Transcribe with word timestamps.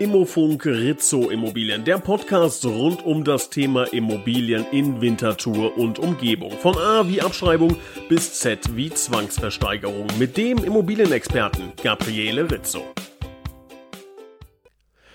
Immofunk 0.00 0.64
Rizzo 0.64 1.28
Immobilien, 1.28 1.84
der 1.84 1.98
Podcast 1.98 2.64
rund 2.64 3.04
um 3.04 3.22
das 3.22 3.50
Thema 3.50 3.84
Immobilien 3.92 4.64
in 4.72 4.98
Winterthur 5.02 5.76
und 5.76 5.98
Umgebung. 5.98 6.52
Von 6.52 6.74
A 6.78 7.06
wie 7.06 7.20
Abschreibung 7.20 7.76
bis 8.08 8.32
Z 8.32 8.60
wie 8.74 8.88
Zwangsversteigerung 8.88 10.06
mit 10.18 10.38
dem 10.38 10.64
Immobilienexperten 10.64 11.74
Gabriele 11.82 12.50
Rizzo. 12.50 12.82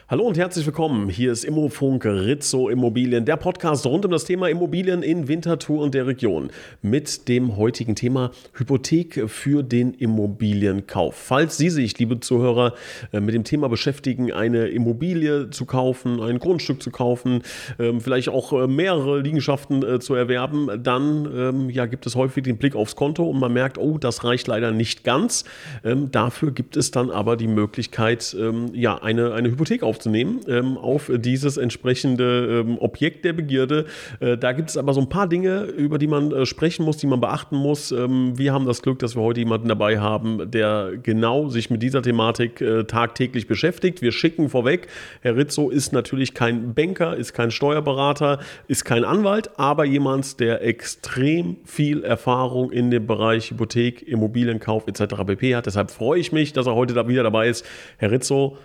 Hallo 0.07 0.21
und 0.25 0.37
herzlich 0.37 0.67
willkommen. 0.67 1.09
Hier 1.09 1.31
ist 1.31 1.43
Immofunk 1.43 2.05
Rizzo 2.05 2.69
Immobilien, 2.69 3.25
der 3.25 3.37
Podcast 3.37 3.87
rund 3.87 4.05
um 4.05 4.11
das 4.11 4.23
Thema 4.23 4.47
Immobilien 4.49 5.01
in 5.01 5.27
Winterthur 5.27 5.81
und 5.81 5.95
der 5.95 6.05
Region. 6.05 6.51
Mit 6.83 7.27
dem 7.27 7.57
heutigen 7.57 7.95
Thema 7.95 8.29
Hypothek 8.53 9.27
für 9.27 9.63
den 9.63 9.95
Immobilienkauf. 9.95 11.15
Falls 11.15 11.57
Sie 11.57 11.71
sich, 11.71 11.97
liebe 11.97 12.19
Zuhörer, 12.19 12.75
äh, 13.13 13.19
mit 13.19 13.33
dem 13.33 13.43
Thema 13.43 13.67
beschäftigen, 13.67 14.31
eine 14.31 14.67
Immobilie 14.67 15.49
zu 15.49 15.65
kaufen, 15.65 16.21
ein 16.21 16.37
Grundstück 16.37 16.83
zu 16.83 16.91
kaufen, 16.91 17.41
ähm, 17.79 17.99
vielleicht 17.99 18.29
auch 18.29 18.53
äh, 18.53 18.67
mehrere 18.67 19.21
Liegenschaften 19.21 19.81
äh, 19.81 19.99
zu 19.99 20.13
erwerben, 20.13 20.83
dann 20.83 21.27
ähm, 21.35 21.69
ja, 21.71 21.87
gibt 21.87 22.05
es 22.05 22.13
häufig 22.13 22.43
den 22.43 22.57
Blick 22.57 22.75
aufs 22.75 22.95
Konto 22.95 23.27
und 23.27 23.39
man 23.39 23.51
merkt, 23.51 23.79
oh, 23.79 23.97
das 23.97 24.23
reicht 24.23 24.45
leider 24.45 24.71
nicht 24.71 25.03
ganz. 25.03 25.45
Ähm, 25.83 26.11
dafür 26.11 26.51
gibt 26.51 26.77
es 26.77 26.91
dann 26.91 27.09
aber 27.09 27.37
die 27.37 27.47
Möglichkeit, 27.47 28.37
ja, 28.73 29.01
eine, 29.01 29.33
eine 29.33 29.49
Hypothek 29.49 29.81
aufzunehmen 29.81 29.94
aufzunehmen 29.95 30.41
ähm, 30.47 30.77
auf 30.77 31.09
dieses 31.15 31.55
entsprechende 31.55 32.63
ähm, 32.65 32.77
Objekt 32.79 33.23
der 33.23 33.31
Begierde. 33.31 33.85
Äh, 34.19 34.37
da 34.37 34.51
gibt 34.51 34.69
es 34.69 34.77
aber 34.77 34.93
so 34.93 34.99
ein 34.99 35.07
paar 35.07 35.27
Dinge, 35.27 35.63
über 35.63 35.97
die 35.97 36.07
man 36.07 36.31
äh, 36.31 36.45
sprechen 36.45 36.83
muss, 36.83 36.97
die 36.97 37.07
man 37.07 37.21
beachten 37.21 37.55
muss. 37.55 37.91
Ähm, 37.91 38.37
wir 38.37 38.51
haben 38.51 38.65
das 38.65 38.81
Glück, 38.81 38.99
dass 38.99 39.15
wir 39.15 39.21
heute 39.21 39.39
jemanden 39.39 39.69
dabei 39.69 39.99
haben, 39.99 40.51
der 40.51 40.91
genau 41.01 41.47
sich 41.47 41.69
mit 41.69 41.81
dieser 41.81 42.01
Thematik 42.01 42.59
äh, 42.59 42.83
tagtäglich 42.83 43.47
beschäftigt. 43.47 44.01
Wir 44.01 44.11
schicken 44.11 44.49
vorweg, 44.49 44.87
Herr 45.21 45.37
Rizzo 45.37 45.69
ist 45.69 45.93
natürlich 45.93 46.33
kein 46.33 46.73
Banker, 46.73 47.15
ist 47.15 47.33
kein 47.33 47.51
Steuerberater, 47.51 48.39
ist 48.67 48.83
kein 48.83 49.05
Anwalt, 49.05 49.51
aber 49.57 49.85
jemand, 49.85 50.41
der 50.41 50.61
extrem 50.61 51.57
viel 51.63 52.03
Erfahrung 52.03 52.71
in 52.71 52.91
dem 52.91 53.07
Bereich 53.07 53.51
Hypothek, 53.51 54.05
Immobilienkauf 54.05 54.87
etc. 54.87 55.15
pp. 55.25 55.55
hat. 55.55 55.65
Deshalb 55.65 55.91
freue 55.91 56.19
ich 56.19 56.33
mich, 56.33 56.51
dass 56.51 56.67
er 56.67 56.75
heute 56.75 56.93
da 56.93 57.07
wieder 57.07 57.23
dabei 57.23 57.47
ist. 57.47 57.65
Herr 57.97 58.11
Rizzo, 58.11 58.57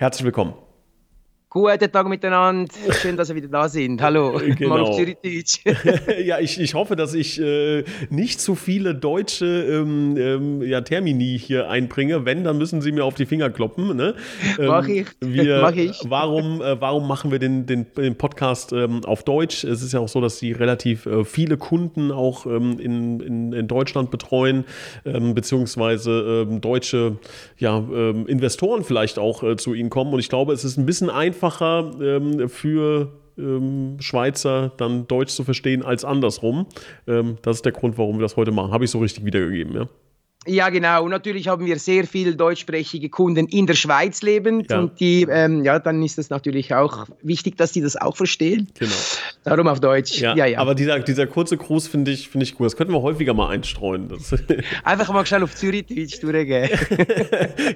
Herzlich 0.00 0.24
willkommen. 0.24 0.69
Guten 1.52 1.90
Tag 1.90 2.08
miteinander. 2.08 2.72
Schön, 2.92 3.16
dass 3.16 3.28
ihr 3.28 3.34
wieder 3.34 3.48
da 3.48 3.68
sind. 3.68 4.00
Hallo. 4.00 4.40
Genau. 4.56 4.96
ja, 6.24 6.38
ich, 6.38 6.60
ich 6.60 6.74
hoffe, 6.74 6.94
dass 6.94 7.12
ich 7.12 7.40
äh, 7.40 7.82
nicht 8.08 8.40
zu 8.40 8.54
viele 8.54 8.94
deutsche 8.94 9.46
ähm, 9.46 10.16
ähm, 10.16 10.62
ja, 10.62 10.80
Termini 10.80 11.36
hier 11.36 11.68
einbringe. 11.68 12.24
Wenn, 12.24 12.44
dann 12.44 12.56
müssen 12.56 12.80
Sie 12.80 12.92
mir 12.92 13.04
auf 13.04 13.14
die 13.14 13.26
Finger 13.26 13.50
kloppen. 13.50 13.96
Ne? 13.96 14.14
Ähm, 14.60 14.66
Mach 14.68 14.86
ich. 14.86 15.08
Wir, 15.20 15.60
Mach 15.62 15.74
ich. 15.74 16.00
Warum, 16.04 16.62
äh, 16.62 16.80
warum 16.80 17.08
machen 17.08 17.32
wir 17.32 17.40
den, 17.40 17.66
den, 17.66 17.84
den 17.96 18.14
Podcast 18.14 18.72
ähm, 18.72 19.04
auf 19.04 19.24
Deutsch? 19.24 19.64
Es 19.64 19.82
ist 19.82 19.92
ja 19.92 19.98
auch 19.98 20.08
so, 20.08 20.20
dass 20.20 20.38
Sie 20.38 20.52
relativ 20.52 21.06
äh, 21.06 21.24
viele 21.24 21.56
Kunden 21.56 22.12
auch 22.12 22.46
ähm, 22.46 22.78
in, 22.78 23.18
in, 23.18 23.52
in, 23.54 23.66
Deutschland 23.66 24.12
betreuen, 24.12 24.66
ähm, 25.04 25.34
beziehungsweise 25.34 26.46
deutsche 26.60 27.16
ja, 27.58 27.78
Investoren 27.78 28.84
vielleicht 28.84 29.18
auch 29.18 29.42
äh, 29.42 29.56
zu 29.56 29.74
Ihnen 29.74 29.90
kommen. 29.90 30.12
Und 30.12 30.20
ich 30.20 30.28
glaube, 30.28 30.52
es 30.52 30.64
ist 30.64 30.76
ein 30.76 30.86
bisschen 30.86 31.10
einfacher 31.10 31.39
einfacher 31.40 31.90
ähm, 32.00 32.48
für 32.48 33.08
ähm, 33.38 33.96
Schweizer 34.00 34.72
dann 34.76 35.06
Deutsch 35.06 35.32
zu 35.32 35.44
verstehen 35.44 35.82
als 35.82 36.04
andersrum. 36.04 36.66
Ähm, 37.06 37.38
das 37.42 37.56
ist 37.56 37.64
der 37.64 37.72
Grund, 37.72 37.96
warum 37.96 38.18
wir 38.18 38.22
das 38.22 38.36
heute 38.36 38.52
machen. 38.52 38.72
Habe 38.72 38.84
ich 38.84 38.90
so 38.90 38.98
richtig 38.98 39.24
wiedergegeben, 39.24 39.74
ja? 39.74 39.86
Ja, 40.46 40.70
genau. 40.70 41.04
Und 41.04 41.10
natürlich 41.10 41.48
haben 41.48 41.66
wir 41.66 41.78
sehr 41.78 42.06
viele 42.06 42.34
deutschsprachige 42.34 43.10
Kunden 43.10 43.46
in 43.48 43.66
der 43.66 43.74
Schweiz 43.74 44.22
lebend. 44.22 44.70
Ja. 44.70 44.78
Und 44.78 44.98
die, 44.98 45.26
ähm, 45.28 45.62
ja, 45.64 45.78
dann 45.78 46.02
ist 46.02 46.18
es 46.18 46.30
natürlich 46.30 46.74
auch 46.74 47.08
wichtig, 47.22 47.58
dass 47.58 47.72
die 47.72 47.82
das 47.82 47.96
auch 47.96 48.16
verstehen. 48.16 48.68
Genau. 48.78 48.94
Darum 49.44 49.68
auf 49.68 49.80
Deutsch. 49.80 50.18
Ja, 50.18 50.34
ja. 50.34 50.46
ja. 50.46 50.58
Aber 50.58 50.74
dieser, 50.74 50.98
dieser 51.00 51.26
kurze 51.26 51.58
Gruß 51.58 51.88
finde 51.88 52.10
ich, 52.10 52.30
find 52.30 52.42
ich 52.42 52.54
gut. 52.54 52.64
Das 52.64 52.78
könnten 52.78 52.94
wir 52.94 53.02
häufiger 53.02 53.34
mal 53.34 53.50
einstreuen. 53.50 54.08
Das 54.08 54.32
Einfach 54.84 55.12
mal 55.12 55.26
schnell 55.26 55.42
auf 55.42 55.54
Zürich-Deutsch 55.54 56.20
durchgehen. 56.20 56.70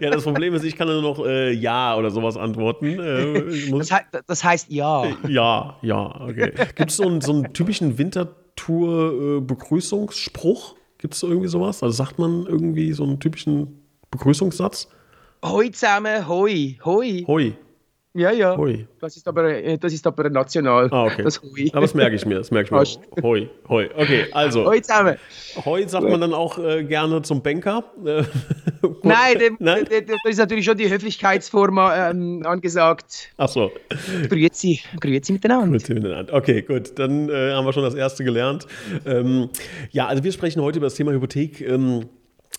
ja, 0.01 0.09
das 0.09 0.23
Problem 0.23 0.55
ist, 0.55 0.65
ich 0.65 0.75
kann 0.75 0.89
nur 0.89 1.03
noch 1.03 1.23
äh, 1.27 1.53
Ja 1.53 1.97
oder 1.97 2.11
sowas 2.11 2.39
antworten. 2.39 2.99
Äh, 2.99 3.43
das, 3.73 3.91
he 3.91 3.97
das, 4.27 4.43
heißt 4.43 4.71
Ja. 4.71 5.05
Ja, 5.29 5.77
ja, 5.83 6.19
okay. 6.19 6.51
Gibt 6.77 6.91
es 6.91 6.97
so, 6.97 7.07
einen, 7.07 7.21
so 7.21 7.33
einen 7.33 7.53
typischen 7.53 7.99
Wintertour-Begrüßungsspruch? 7.99 10.77
Gibt 11.05 11.13
es 11.13 11.23
irgendwie 11.23 11.49
sowas? 11.49 11.83
Also 11.83 11.95
sagt 11.95 12.19
man 12.19 12.47
irgendwie 12.47 12.91
so 12.95 13.03
einen 13.05 13.21
typischen 13.21 13.79
Begrüßungssatz? 14.11 14.89
Hoi 15.45 15.69
zusammen, 15.69 16.27
hoi, 16.27 16.79
hoi. 16.83 17.25
Hoi. 17.27 17.53
Ja, 18.17 18.31
ja. 18.31 18.57
Hoi. 18.57 18.87
Das 19.01 19.17
ist 19.17 19.27
aber, 19.27 19.53
äh, 19.53 19.77
das 19.77 19.93
ist 19.93 20.07
aber 20.07 20.31
national. 20.31 20.89
Ah, 20.93 21.07
okay. 21.07 21.25
Das 21.25 21.43
Hoi. 21.43 21.69
Aber 21.73 21.81
das 21.81 21.95
merke 21.95 22.15
ich 22.15 22.25
mir. 22.25 22.37
Das 22.37 22.53
merke 22.53 22.67
ich 22.67 22.99
mir. 23.17 23.23
Hoi, 23.23 23.49
hoi. 23.69 23.91
Okay, 23.97 24.27
also. 24.31 24.65
Hoi 24.65 24.81
zusammen. 24.81 25.17
Hoi 25.65 25.85
sagt 25.89 26.09
man 26.09 26.21
dann 26.21 26.33
auch 26.33 26.57
äh, 26.59 26.85
gerne 26.85 27.23
zum 27.23 27.43
Banker. 27.43 27.83
Nein, 29.03 29.39
dem, 29.41 29.57
Nein? 29.59 29.85
da 29.91 30.31
ist 30.31 30.39
natürlich 30.39 30.65
schon 30.65 30.79
die 30.79 30.89
Höflichkeitsform 30.89 31.81
ähm, 31.93 32.43
angesagt. 32.47 33.31
Ach 33.37 33.49
so. 33.49 33.73
Grüezi, 34.29 34.81
grüezi 35.01 35.33
miteinander. 35.33 35.71
Grüezi 35.71 35.95
miteinander. 35.95 36.33
Okay, 36.33 36.63
gut. 36.63 36.97
Dann 36.97 37.29
äh, 37.29 37.51
haben 37.53 37.67
wir 37.67 37.73
schon 37.73 37.83
das 37.83 37.95
erste 37.95 38.23
gelernt. 38.23 38.69
Ähm, 39.07 39.49
ja, 39.91 40.07
also 40.07 40.23
wir 40.23 40.31
sprechen 40.31 40.63
heute 40.63 40.79
über 40.79 40.87
das 40.87 40.95
Thema 40.95 41.11
Hypothek. 41.11 41.61
Ähm, 41.63 42.09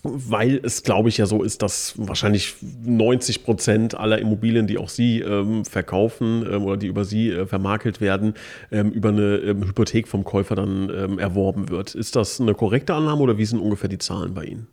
weil 0.02 0.60
es, 0.62 0.82
glaube 0.82 1.08
ich, 1.08 1.18
ja 1.18 1.26
so 1.26 1.42
ist, 1.42 1.62
dass 1.62 1.94
wahrscheinlich 1.96 2.54
90 2.84 3.44
Prozent 3.44 3.94
aller 3.94 4.18
Immobilien, 4.18 4.66
die 4.66 4.78
auch 4.78 4.88
Sie 4.88 5.20
ähm, 5.20 5.64
verkaufen 5.64 6.46
ähm, 6.50 6.64
oder 6.64 6.76
die 6.76 6.86
über 6.86 7.04
Sie 7.04 7.30
äh, 7.30 7.46
vermakelt 7.46 8.00
werden, 8.00 8.34
ähm, 8.70 8.90
über 8.90 9.10
eine 9.10 9.36
ähm, 9.36 9.62
Hypothek 9.64 10.08
vom 10.08 10.24
Käufer 10.24 10.54
dann 10.54 10.90
ähm, 10.90 11.18
erworben 11.18 11.68
wird. 11.68 11.94
Ist 11.94 12.16
das 12.16 12.40
eine 12.40 12.54
korrekte 12.54 12.94
Annahme 12.94 13.22
oder 13.22 13.38
wie 13.38 13.44
sind 13.44 13.60
ungefähr 13.60 13.88
die 13.88 13.98
Zahlen 13.98 14.34
bei 14.34 14.44
Ihnen? 14.44 14.68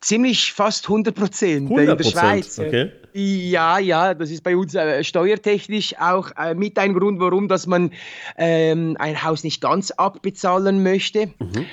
Ziemlich 0.00 0.52
fast 0.52 0.86
100 0.86 1.14
Prozent 1.14 1.70
in 1.70 1.76
der 1.76 2.02
Schweiz. 2.02 2.58
Okay. 2.58 2.90
Ja, 3.12 3.78
ja, 3.78 4.14
das 4.14 4.30
ist 4.30 4.42
bei 4.42 4.56
uns 4.56 4.74
äh, 4.74 5.04
steuertechnisch 5.04 5.94
auch 6.00 6.30
äh, 6.36 6.54
mit 6.54 6.78
ein 6.78 6.94
Grund, 6.94 7.20
warum 7.20 7.46
dass 7.46 7.66
man 7.66 7.92
ähm, 8.36 8.96
ein 8.98 9.22
Haus 9.22 9.44
nicht 9.44 9.60
ganz 9.60 9.90
abbezahlen 9.92 10.82
möchte. 10.82 11.30
Mhm. 11.38 11.66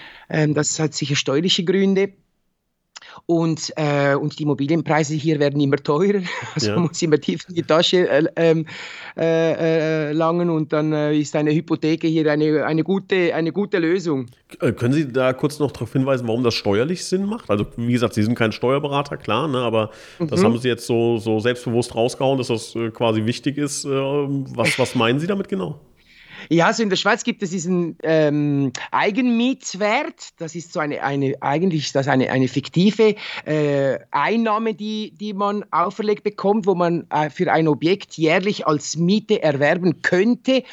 Das 0.53 0.79
hat 0.79 0.93
sicher 0.93 1.15
steuerliche 1.15 1.63
Gründe. 1.63 2.13
Und, 3.29 3.71
äh, 3.75 4.15
und 4.15 4.39
die 4.39 4.43
Immobilienpreise 4.43 5.13
hier 5.13 5.39
werden 5.39 5.61
immer 5.61 5.77
teurer. 5.77 6.23
Also 6.55 6.69
ja. 6.69 6.75
man 6.75 6.87
muss 6.87 6.99
immer 7.03 7.19
tief 7.21 7.45
in 7.47 7.53
die 7.53 7.61
Tasche 7.61 8.09
äh, 8.09 8.23
ähm, 8.35 8.65
äh, 9.15 10.09
äh, 10.09 10.13
langen 10.13 10.49
und 10.49 10.73
dann 10.73 10.91
äh, 10.93 11.15
ist 11.15 11.35
eine 11.35 11.51
Hypothek 11.51 12.01
hier 12.01 12.31
eine, 12.31 12.65
eine, 12.65 12.83
gute, 12.83 13.35
eine 13.35 13.51
gute 13.51 13.77
Lösung. 13.77 14.25
Äh, 14.59 14.71
können 14.71 14.95
Sie 14.95 15.11
da 15.11 15.33
kurz 15.33 15.59
noch 15.59 15.71
darauf 15.71 15.93
hinweisen, 15.93 16.27
warum 16.27 16.43
das 16.43 16.55
steuerlich 16.55 17.05
Sinn 17.05 17.25
macht? 17.25 17.51
Also 17.51 17.67
wie 17.77 17.91
gesagt, 17.91 18.15
Sie 18.15 18.23
sind 18.23 18.33
kein 18.33 18.51
Steuerberater, 18.51 19.15
klar, 19.15 19.47
ne, 19.47 19.59
aber 19.59 19.91
mhm. 20.17 20.27
das 20.29 20.43
haben 20.43 20.57
Sie 20.57 20.67
jetzt 20.67 20.87
so, 20.87 21.19
so 21.19 21.39
selbstbewusst 21.39 21.93
rausgehauen, 21.93 22.39
dass 22.39 22.47
das 22.47 22.75
quasi 22.95 23.25
wichtig 23.25 23.59
ist. 23.59 23.85
was, 23.85 24.79
was 24.79 24.95
meinen 24.95 25.19
Sie 25.19 25.27
damit 25.27 25.49
genau? 25.49 25.79
Ja, 26.51 26.65
also 26.65 26.81
in 26.81 26.89
der 26.89 26.97
Schweiz 26.97 27.23
gibt 27.23 27.43
es 27.43 27.51
diesen 27.51 27.95
ähm, 28.01 28.73
Eigenmietwert. 28.89 30.29
Das 30.37 30.55
ist 30.55 30.73
so 30.73 30.79
eine, 30.79 31.03
eine 31.03 31.35
eigentlich 31.41 31.91
das 31.91 32.07
eine, 32.07 32.31
eine 32.31 32.47
fiktive 32.47 33.13
äh, 33.45 33.99
Einnahme, 34.09 34.73
die, 34.73 35.11
die 35.11 35.33
man 35.33 35.63
auferlegt 35.69 36.23
bekommt, 36.23 36.65
wo 36.65 36.73
man 36.73 37.05
äh, 37.11 37.29
für 37.29 37.51
ein 37.51 37.67
Objekt 37.67 38.15
jährlich 38.17 38.65
als 38.65 38.97
Miete 38.97 39.43
erwerben 39.43 40.01
könnte. 40.01 40.63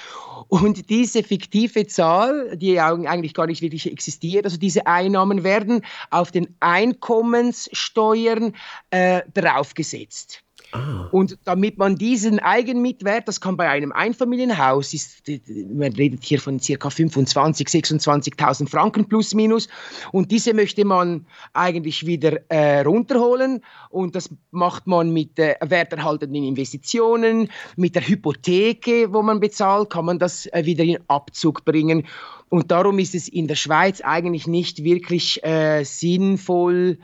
Und 0.48 0.88
diese 0.88 1.22
fiktive 1.22 1.86
Zahl, 1.86 2.56
die 2.56 2.80
eigentlich 2.80 3.34
gar 3.34 3.46
nicht 3.46 3.60
wirklich 3.60 3.92
existiert, 3.92 4.46
also 4.46 4.56
diese 4.56 4.86
Einnahmen 4.86 5.44
werden 5.44 5.82
auf 6.08 6.30
den 6.30 6.56
Einkommenssteuern 6.60 8.54
äh, 8.88 9.20
draufgesetzt. 9.34 10.45
Ah. 10.72 11.08
Und 11.12 11.38
damit 11.44 11.78
man 11.78 11.96
diesen 11.96 12.38
Eigenmitwert, 12.38 13.28
das 13.28 13.40
kann 13.40 13.56
bei 13.56 13.68
einem 13.68 13.92
Einfamilienhaus, 13.92 14.92
ist, 14.92 15.22
man 15.72 15.92
redet 15.92 16.24
hier 16.24 16.40
von 16.40 16.58
ca. 16.58 16.88
25.000, 16.88 17.66
26.000 17.66 18.68
Franken 18.68 19.08
plus 19.08 19.34
minus, 19.34 19.68
und 20.12 20.30
diese 20.30 20.54
möchte 20.54 20.84
man 20.84 21.26
eigentlich 21.52 22.06
wieder 22.06 22.38
äh, 22.50 22.80
runterholen. 22.80 23.62
Und 23.90 24.14
das 24.16 24.30
macht 24.50 24.86
man 24.86 25.12
mit 25.12 25.38
äh, 25.38 25.54
werterhaltenden 25.60 26.44
Investitionen, 26.44 27.48
mit 27.76 27.94
der 27.94 28.06
Hypotheke, 28.06 29.12
wo 29.12 29.22
man 29.22 29.40
bezahlt, 29.40 29.90
kann 29.90 30.04
man 30.04 30.18
das 30.18 30.46
äh, 30.46 30.64
wieder 30.64 30.84
in 30.84 30.98
Abzug 31.08 31.64
bringen. 31.64 32.06
Und 32.48 32.70
darum 32.70 32.98
ist 32.98 33.14
es 33.14 33.28
in 33.28 33.48
der 33.48 33.56
Schweiz 33.56 34.00
eigentlich 34.00 34.46
nicht 34.46 34.84
wirklich 34.84 35.42
äh, 35.44 35.84
sinnvoll, 35.84 36.98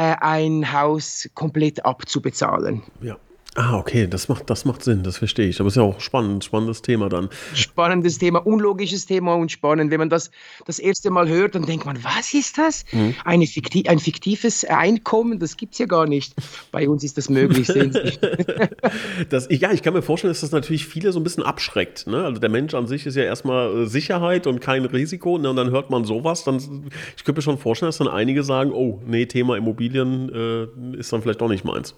ein 0.00 0.72
Haus 0.72 1.28
komplett 1.34 1.84
abzubezahlen. 1.84 2.82
Ja. 3.00 3.18
Ah, 3.56 3.76
okay, 3.76 4.06
das 4.06 4.28
macht, 4.28 4.48
das 4.48 4.64
macht 4.64 4.84
Sinn, 4.84 5.02
das 5.02 5.16
verstehe 5.16 5.48
ich. 5.48 5.58
Aber 5.58 5.66
es 5.66 5.72
ist 5.72 5.78
ja 5.78 5.82
auch 5.82 6.00
spannend, 6.00 6.44
spannendes 6.44 6.82
Thema 6.82 7.08
dann. 7.08 7.28
Spannendes 7.52 8.18
Thema, 8.18 8.46
unlogisches 8.46 9.06
Thema 9.06 9.34
und 9.34 9.50
spannend. 9.50 9.90
Wenn 9.90 9.98
man 9.98 10.08
das 10.08 10.30
das 10.66 10.78
erste 10.78 11.10
Mal 11.10 11.28
hört, 11.28 11.56
dann 11.56 11.66
denkt 11.66 11.84
man, 11.84 12.02
was 12.04 12.32
ist 12.32 12.58
das? 12.58 12.84
Mhm. 12.92 13.16
Eine 13.24 13.48
fiktiv, 13.48 13.88
ein 13.88 13.98
fiktives 13.98 14.64
Einkommen, 14.64 15.40
das 15.40 15.56
gibt 15.56 15.72
es 15.72 15.80
ja 15.80 15.86
gar 15.86 16.06
nicht. 16.06 16.34
Bei 16.70 16.88
uns 16.88 17.02
ist 17.02 17.18
das 17.18 17.28
möglich, 17.28 17.66
sehen 17.66 17.92
Sie. 17.92 18.18
das, 19.28 19.48
ja, 19.50 19.72
ich 19.72 19.82
kann 19.82 19.94
mir 19.94 20.02
vorstellen, 20.02 20.30
dass 20.30 20.42
das 20.42 20.52
natürlich 20.52 20.86
viele 20.86 21.10
so 21.10 21.18
ein 21.18 21.24
bisschen 21.24 21.42
abschreckt. 21.42 22.06
Ne? 22.06 22.24
Also 22.24 22.40
der 22.40 22.50
Mensch 22.50 22.74
an 22.74 22.86
sich 22.86 23.04
ist 23.04 23.16
ja 23.16 23.24
erstmal 23.24 23.82
äh, 23.82 23.86
Sicherheit 23.86 24.46
und 24.46 24.60
kein 24.60 24.84
Risiko. 24.84 25.38
Ne? 25.38 25.50
Und 25.50 25.56
dann 25.56 25.70
hört 25.70 25.90
man 25.90 26.04
sowas, 26.04 26.44
dann, 26.44 26.58
ich 27.16 27.24
könnte 27.24 27.40
mir 27.40 27.42
schon 27.42 27.58
vorstellen, 27.58 27.88
dass 27.88 27.98
dann 27.98 28.08
einige 28.08 28.44
sagen, 28.44 28.70
oh, 28.72 29.00
nee, 29.04 29.26
Thema 29.26 29.56
Immobilien 29.56 30.30
äh, 30.32 30.96
ist 30.98 31.12
dann 31.12 31.20
vielleicht 31.20 31.40
doch 31.40 31.48
nicht 31.48 31.64
meins. 31.64 31.96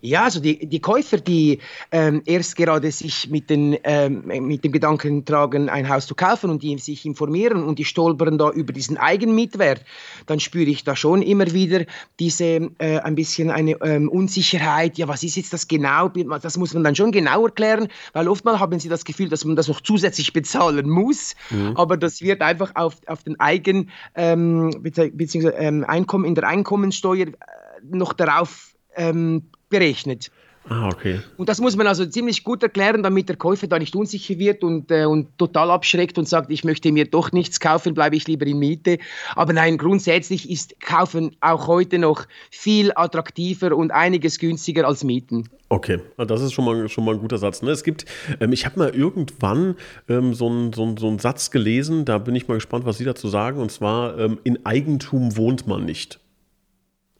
Ja, 0.00 0.24
also 0.24 0.40
die, 0.40 0.66
die 0.66 0.80
Käufer, 0.80 1.18
die 1.18 1.58
ähm, 1.90 2.22
erst 2.24 2.56
gerade 2.56 2.90
sich 2.92 3.28
mit, 3.30 3.50
den, 3.50 3.76
ähm, 3.84 4.22
mit 4.26 4.64
dem 4.64 4.72
Gedanken 4.72 5.24
tragen, 5.24 5.68
ein 5.68 5.88
Haus 5.88 6.06
zu 6.06 6.14
kaufen 6.14 6.50
und 6.50 6.62
die 6.62 6.78
sich 6.78 7.04
informieren 7.04 7.64
und 7.64 7.78
die 7.78 7.84
stolpern 7.84 8.38
da 8.38 8.50
über 8.50 8.72
diesen 8.72 8.96
Eigenmietwert, 8.96 9.84
dann 10.26 10.38
spüre 10.40 10.70
ich 10.70 10.84
da 10.84 10.94
schon 10.94 11.22
immer 11.22 11.52
wieder 11.52 11.84
diese 12.20 12.70
äh, 12.78 12.98
ein 13.00 13.14
bisschen 13.16 13.50
eine 13.50 13.72
ähm, 13.82 14.08
Unsicherheit. 14.08 14.98
Ja, 14.98 15.08
was 15.08 15.22
ist 15.22 15.36
jetzt 15.36 15.52
das 15.52 15.66
genau? 15.66 16.08
Das 16.08 16.56
muss 16.56 16.74
man 16.74 16.84
dann 16.84 16.94
schon 16.94 17.10
genau 17.10 17.46
erklären, 17.46 17.88
weil 18.12 18.28
oftmals 18.28 18.60
haben 18.60 18.78
sie 18.78 18.88
das 18.88 19.04
Gefühl, 19.04 19.28
dass 19.28 19.44
man 19.44 19.56
das 19.56 19.68
noch 19.68 19.80
zusätzlich 19.80 20.32
bezahlen 20.32 20.88
muss, 20.88 21.34
mhm. 21.50 21.72
aber 21.76 21.96
das 21.96 22.22
wird 22.22 22.40
einfach 22.42 22.72
auf, 22.74 22.96
auf 23.06 23.24
den 23.24 23.38
Eigen 23.40 23.90
ähm, 24.14 24.70
beziehungsweise 24.82 25.56
ähm, 25.56 25.84
Einkommen 25.84 26.24
in 26.24 26.34
der 26.34 26.46
Einkommensteuer 26.46 27.26
äh, 27.26 27.32
noch 27.90 28.12
darauf 28.12 28.74
ähm, 28.94 29.50
berechnet. 29.68 30.30
Ah, 30.70 30.88
okay. 30.88 31.20
Und 31.38 31.48
das 31.48 31.60
muss 31.60 31.76
man 31.76 31.86
also 31.86 32.04
ziemlich 32.04 32.44
gut 32.44 32.62
erklären, 32.62 33.02
damit 33.02 33.28
der 33.30 33.36
Käufer 33.36 33.66
da 33.66 33.78
nicht 33.78 33.96
unsicher 33.96 34.38
wird 34.38 34.62
und, 34.62 34.90
äh, 34.90 35.06
und 35.06 35.38
total 35.38 35.70
abschreckt 35.70 36.18
und 36.18 36.28
sagt, 36.28 36.50
ich 36.50 36.62
möchte 36.62 36.92
mir 36.92 37.06
doch 37.06 37.32
nichts 37.32 37.58
kaufen, 37.58 37.94
bleibe 37.94 38.16
ich 38.16 38.28
lieber 38.28 38.46
in 38.46 38.58
Miete. 38.58 38.98
Aber 39.34 39.54
nein, 39.54 39.78
grundsätzlich 39.78 40.50
ist 40.50 40.78
Kaufen 40.80 41.34
auch 41.40 41.68
heute 41.68 41.98
noch 41.98 42.26
viel 42.50 42.92
attraktiver 42.94 43.74
und 43.74 43.92
einiges 43.92 44.38
günstiger 44.38 44.86
als 44.86 45.04
Mieten. 45.04 45.48
Okay, 45.70 46.00
das 46.18 46.42
ist 46.42 46.52
schon 46.52 46.66
mal, 46.66 46.88
schon 46.88 47.04
mal 47.04 47.14
ein 47.14 47.20
guter 47.20 47.38
Satz. 47.38 47.62
Ne? 47.62 47.70
Es 47.70 47.82
gibt, 47.82 48.04
ähm, 48.40 48.52
ich 48.52 48.66
habe 48.66 48.78
mal 48.78 48.90
irgendwann 48.90 49.76
ähm, 50.08 50.34
so, 50.34 50.48
einen 50.48 50.72
so, 50.74 50.94
so 50.98 51.08
einen 51.08 51.18
Satz 51.18 51.50
gelesen, 51.50 52.04
da 52.04 52.18
bin 52.18 52.34
ich 52.34 52.46
mal 52.46 52.54
gespannt, 52.54 52.84
was 52.84 52.98
Sie 52.98 53.04
dazu 53.04 53.28
sagen, 53.28 53.58
und 53.58 53.70
zwar, 53.72 54.18
ähm, 54.18 54.38
in 54.44 54.66
Eigentum 54.66 55.36
wohnt 55.36 55.66
man 55.66 55.86
nicht. 55.86 56.20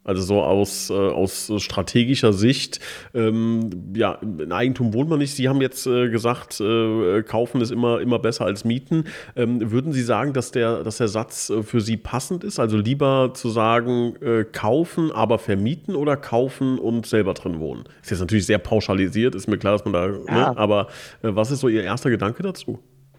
Also 0.04 0.22
so 0.22 0.42
aus, 0.42 0.88
äh, 0.88 0.94
aus 0.94 1.52
strategischer 1.58 2.32
Sicht, 2.32 2.80
ähm, 3.12 3.92
ja, 3.94 4.14
in 4.22 4.52
Eigentum 4.52 4.94
wohnt 4.94 5.10
man 5.10 5.18
nicht. 5.18 5.34
Sie 5.34 5.50
haben 5.50 5.60
jetzt 5.60 5.86
äh, 5.86 6.08
gesagt, 6.08 6.60
äh, 6.60 7.22
kaufen 7.22 7.60
ist 7.60 7.70
immer, 7.70 8.00
immer 8.00 8.18
besser 8.18 8.46
als 8.46 8.64
mieten. 8.64 9.04
Ähm, 9.36 9.70
würden 9.70 9.92
Sie 9.92 10.02
sagen, 10.02 10.32
dass 10.32 10.50
der, 10.50 10.82
dass 10.82 10.96
der 10.96 11.08
Satz 11.08 11.50
äh, 11.50 11.62
für 11.62 11.82
Sie 11.82 11.98
passend 11.98 12.42
ist? 12.42 12.58
Also 12.58 12.78
lieber 12.78 13.32
zu 13.34 13.50
sagen, 13.50 14.16
äh, 14.22 14.44
kaufen, 14.44 15.12
aber 15.12 15.38
vermieten 15.38 15.94
oder 15.94 16.16
kaufen 16.16 16.78
und 16.78 17.04
selber 17.04 17.34
drin 17.34 17.60
wohnen? 17.60 17.84
Ist 18.02 18.10
jetzt 18.10 18.20
natürlich 18.20 18.46
sehr 18.46 18.58
pauschalisiert, 18.58 19.34
ist 19.34 19.46
mir 19.46 19.58
klar, 19.58 19.74
dass 19.74 19.84
man 19.84 19.92
da, 19.92 20.06
ne, 20.06 20.20
ja. 20.26 20.34
ne? 20.52 20.56
aber 20.56 20.86
äh, 21.22 21.28
was 21.34 21.50
ist 21.50 21.60
so 21.60 21.68
Ihr 21.68 21.82
erster 21.82 22.08
Gedanke 22.08 22.42
dazu? 22.42 22.78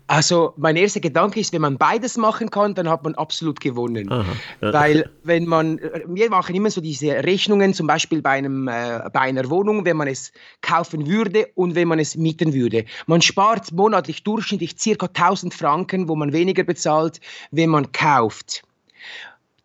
Also 0.09 0.53
mein 0.57 0.75
erster 0.75 1.01
Gedanke 1.01 1.39
ist, 1.39 1.53
wenn 1.53 1.61
man 1.61 1.77
beides 1.77 2.17
machen 2.17 2.49
kann, 2.49 2.73
dann 2.73 2.89
hat 2.89 3.03
man 3.03 3.13
absolut 3.13 3.59
gewonnen. 3.59 4.11
Aha, 4.11 4.25
ja. 4.59 4.73
Weil 4.73 5.11
wenn 5.21 5.45
man, 5.45 5.79
wir 6.07 6.31
machen 6.31 6.55
immer 6.55 6.71
so 6.71 6.81
diese 6.81 7.23
Rechnungen, 7.23 7.75
zum 7.75 7.85
Beispiel 7.85 8.23
bei, 8.23 8.31
einem, 8.31 8.67
äh, 8.67 9.07
bei 9.13 9.19
einer 9.19 9.47
Wohnung, 9.51 9.85
wenn 9.85 9.97
man 9.97 10.07
es 10.07 10.31
kaufen 10.61 11.05
würde 11.05 11.49
und 11.53 11.75
wenn 11.75 11.87
man 11.87 11.99
es 11.99 12.15
mieten 12.15 12.55
würde. 12.55 12.85
Man 13.05 13.21
spart 13.21 13.71
monatlich 13.71 14.23
durchschnittlich 14.23 14.75
ca. 14.97 15.05
1000 15.05 15.53
Franken, 15.53 16.09
wo 16.09 16.15
man 16.15 16.33
weniger 16.33 16.63
bezahlt, 16.63 17.21
wenn 17.51 17.69
man 17.69 17.91
kauft. 17.91 18.63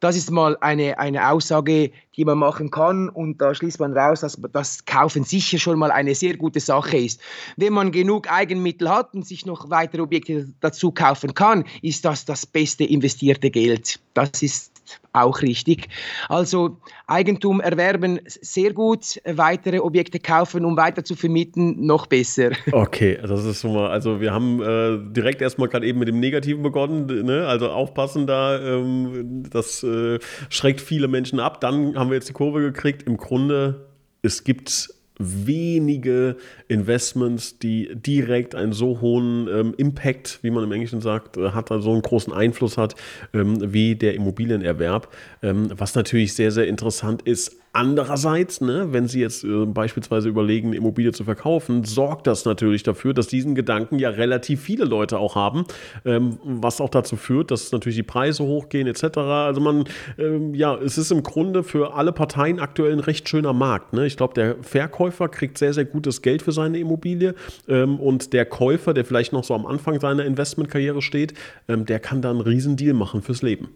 Das 0.04 0.16
ist 0.16 0.30
mal 0.30 0.58
eine, 0.60 0.98
eine 0.98 1.30
Aussage, 1.30 1.90
die 2.14 2.26
man 2.26 2.36
machen 2.36 2.70
kann 2.70 3.08
und 3.08 3.40
da 3.40 3.54
schließt 3.54 3.80
man 3.80 3.96
raus, 3.96 4.20
dass 4.20 4.38
das 4.52 4.84
Kaufen 4.84 5.24
sicher 5.24 5.58
schon 5.58 5.78
mal 5.78 5.90
eine 5.90 6.14
sehr 6.14 6.36
gute 6.36 6.60
Sache 6.60 6.98
ist. 6.98 7.22
Wenn 7.56 7.72
man 7.72 7.90
genug 7.90 8.30
Eigenmittel 8.30 8.90
hat 8.90 9.14
und 9.14 9.26
sich 9.26 9.46
noch 9.46 9.70
weitere 9.70 10.02
Objekte 10.02 10.52
dazu 10.60 10.90
kaufen 10.90 11.32
kann, 11.32 11.64
ist 11.80 12.04
das 12.04 12.26
das 12.26 12.44
beste 12.44 12.84
investierte 12.84 13.50
Geld. 13.50 13.98
Das 14.12 14.42
ist 14.42 14.73
auch 15.12 15.42
richtig. 15.42 15.88
Also 16.28 16.78
Eigentum 17.06 17.60
erwerben 17.60 18.20
sehr 18.26 18.72
gut, 18.72 19.20
weitere 19.24 19.78
Objekte 19.78 20.18
kaufen, 20.18 20.64
um 20.64 20.76
weiter 20.76 21.04
zu 21.04 21.14
vermieten, 21.14 21.86
noch 21.86 22.06
besser. 22.06 22.50
Okay, 22.72 23.18
das 23.22 23.44
ist 23.44 23.60
schon 23.60 23.74
mal, 23.74 23.90
also 23.90 24.20
wir 24.20 24.32
haben 24.32 24.60
äh, 24.60 24.98
direkt 25.12 25.40
erstmal 25.40 25.68
gerade 25.68 25.86
eben 25.86 25.98
mit 25.98 26.08
dem 26.08 26.18
Negativen 26.18 26.62
begonnen, 26.62 27.24
ne? 27.24 27.46
also 27.46 27.70
aufpassen 27.70 28.26
da, 28.26 28.60
ähm, 28.60 29.44
das 29.48 29.82
äh, 29.82 30.18
schreckt 30.48 30.80
viele 30.80 31.08
Menschen 31.08 31.40
ab. 31.40 31.60
Dann 31.60 31.96
haben 31.96 32.10
wir 32.10 32.16
jetzt 32.16 32.28
die 32.28 32.32
Kurve 32.32 32.60
gekriegt. 32.60 33.04
Im 33.04 33.16
Grunde, 33.16 33.86
es 34.22 34.44
gibt 34.44 34.90
wenige 35.18 36.36
Investments, 36.68 37.58
die 37.58 37.94
direkt 37.94 38.54
einen 38.54 38.72
so 38.72 39.00
hohen 39.00 39.48
ähm, 39.48 39.74
Impact, 39.76 40.40
wie 40.42 40.50
man 40.50 40.64
im 40.64 40.72
Englischen 40.72 41.00
sagt, 41.00 41.36
äh, 41.36 41.50
hat, 41.50 41.70
also 41.70 41.84
so 41.84 41.92
einen 41.92 42.02
großen 42.02 42.32
Einfluss 42.32 42.76
hat, 42.76 42.94
ähm, 43.32 43.72
wie 43.72 43.94
der 43.94 44.14
Immobilienerwerb. 44.14 45.14
Ähm, 45.42 45.70
was 45.76 45.94
natürlich 45.94 46.34
sehr, 46.34 46.50
sehr 46.50 46.66
interessant 46.66 47.22
ist, 47.22 47.56
Andererseits, 47.76 48.60
ne, 48.60 48.92
wenn 48.92 49.08
Sie 49.08 49.20
jetzt 49.20 49.42
äh, 49.42 49.66
beispielsweise 49.66 50.28
überlegen, 50.28 50.68
eine 50.68 50.76
Immobilie 50.76 51.10
zu 51.10 51.24
verkaufen, 51.24 51.82
sorgt 51.82 52.28
das 52.28 52.44
natürlich 52.44 52.84
dafür, 52.84 53.14
dass 53.14 53.26
diesen 53.26 53.56
Gedanken 53.56 53.98
ja 53.98 54.10
relativ 54.10 54.62
viele 54.62 54.84
Leute 54.84 55.18
auch 55.18 55.34
haben, 55.34 55.64
ähm, 56.04 56.38
was 56.44 56.80
auch 56.80 56.88
dazu 56.88 57.16
führt, 57.16 57.50
dass 57.50 57.72
natürlich 57.72 57.96
die 57.96 58.04
Preise 58.04 58.44
hochgehen 58.44 58.86
etc. 58.86 59.18
Also 59.18 59.60
man, 59.60 59.86
ähm, 60.18 60.54
ja, 60.54 60.76
es 60.76 60.98
ist 60.98 61.10
im 61.10 61.24
Grunde 61.24 61.64
für 61.64 61.94
alle 61.94 62.12
Parteien 62.12 62.60
aktuell 62.60 62.92
ein 62.92 63.00
recht 63.00 63.28
schöner 63.28 63.52
Markt. 63.52 63.92
Ne? 63.92 64.06
Ich 64.06 64.16
glaube, 64.16 64.34
der 64.34 64.54
Verkäufer 64.62 65.28
kriegt 65.28 65.58
sehr, 65.58 65.74
sehr 65.74 65.84
gutes 65.84 66.22
Geld 66.22 66.42
für 66.42 66.52
seine 66.52 66.78
Immobilie 66.78 67.34
ähm, 67.66 67.98
und 67.98 68.32
der 68.32 68.46
Käufer, 68.46 68.94
der 68.94 69.04
vielleicht 69.04 69.32
noch 69.32 69.42
so 69.42 69.52
am 69.52 69.66
Anfang 69.66 69.98
seiner 69.98 70.24
Investmentkarriere 70.24 71.02
steht, 71.02 71.34
ähm, 71.66 71.86
der 71.86 71.98
kann 71.98 72.22
da 72.22 72.30
einen 72.30 72.40
Riesendeal 72.40 72.94
machen 72.94 73.20
fürs 73.20 73.42
Leben. 73.42 73.70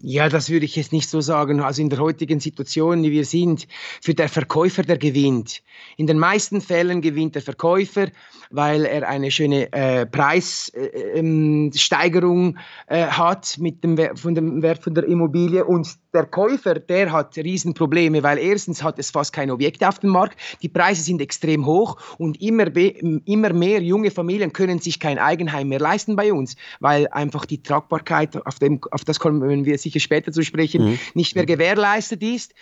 Ja, 0.00 0.28
das 0.28 0.48
würde 0.48 0.64
ich 0.64 0.76
jetzt 0.76 0.92
nicht 0.92 1.08
so 1.08 1.20
sagen. 1.20 1.60
Also 1.60 1.82
in 1.82 1.90
der 1.90 1.98
heutigen 1.98 2.38
Situation, 2.38 3.02
wie 3.02 3.10
wir 3.10 3.24
sind, 3.24 3.66
für 4.00 4.14
der 4.14 4.28
Verkäufer, 4.28 4.84
der 4.84 4.96
gewinnt. 4.96 5.60
In 5.96 6.06
den 6.06 6.20
meisten 6.20 6.60
Fällen 6.60 7.00
gewinnt 7.00 7.34
der 7.34 7.42
Verkäufer, 7.42 8.06
weil 8.50 8.84
er 8.84 9.08
eine 9.08 9.32
schöne 9.32 9.72
äh, 9.72 10.06
Preissteigerung 10.06 12.58
äh, 12.86 13.00
äh, 13.00 13.06
hat 13.08 13.58
mit 13.58 13.82
dem, 13.82 13.98
von 14.16 14.36
dem 14.36 14.62
Wert 14.62 14.84
von 14.84 14.94
der 14.94 15.02
Immobilie 15.04 15.64
und 15.64 15.88
der 16.14 16.24
Käufer, 16.24 16.74
der 16.74 17.12
hat 17.12 17.36
Riesenprobleme, 17.36 18.22
weil 18.22 18.38
erstens 18.38 18.82
hat 18.82 18.98
es 18.98 19.10
fast 19.10 19.32
keine 19.32 19.52
Objekte 19.52 19.88
auf 19.88 19.98
dem 19.98 20.10
Markt, 20.10 20.38
die 20.62 20.68
Preise 20.68 21.02
sind 21.02 21.20
extrem 21.20 21.66
hoch 21.66 21.96
und 22.18 22.40
immer, 22.40 22.66
immer 22.74 23.52
mehr 23.52 23.82
junge 23.82 24.10
Familien 24.10 24.52
können 24.52 24.78
sich 24.78 25.00
kein 25.00 25.18
Eigenheim 25.18 25.68
mehr 25.68 25.80
leisten 25.80 26.16
bei 26.16 26.32
uns, 26.32 26.56
weil 26.80 27.08
einfach 27.08 27.44
die 27.44 27.62
Tragbarkeit, 27.62 28.44
auf, 28.46 28.58
dem, 28.58 28.80
auf 28.90 29.04
das 29.04 29.20
kommen 29.20 29.64
wir 29.64 29.78
sicher 29.78 30.00
später 30.00 30.32
zu 30.32 30.42
sprechen, 30.42 30.84
mhm. 30.84 30.98
nicht 31.14 31.34
mehr 31.34 31.46
gewährleistet 31.46 32.22
ist 32.22 32.54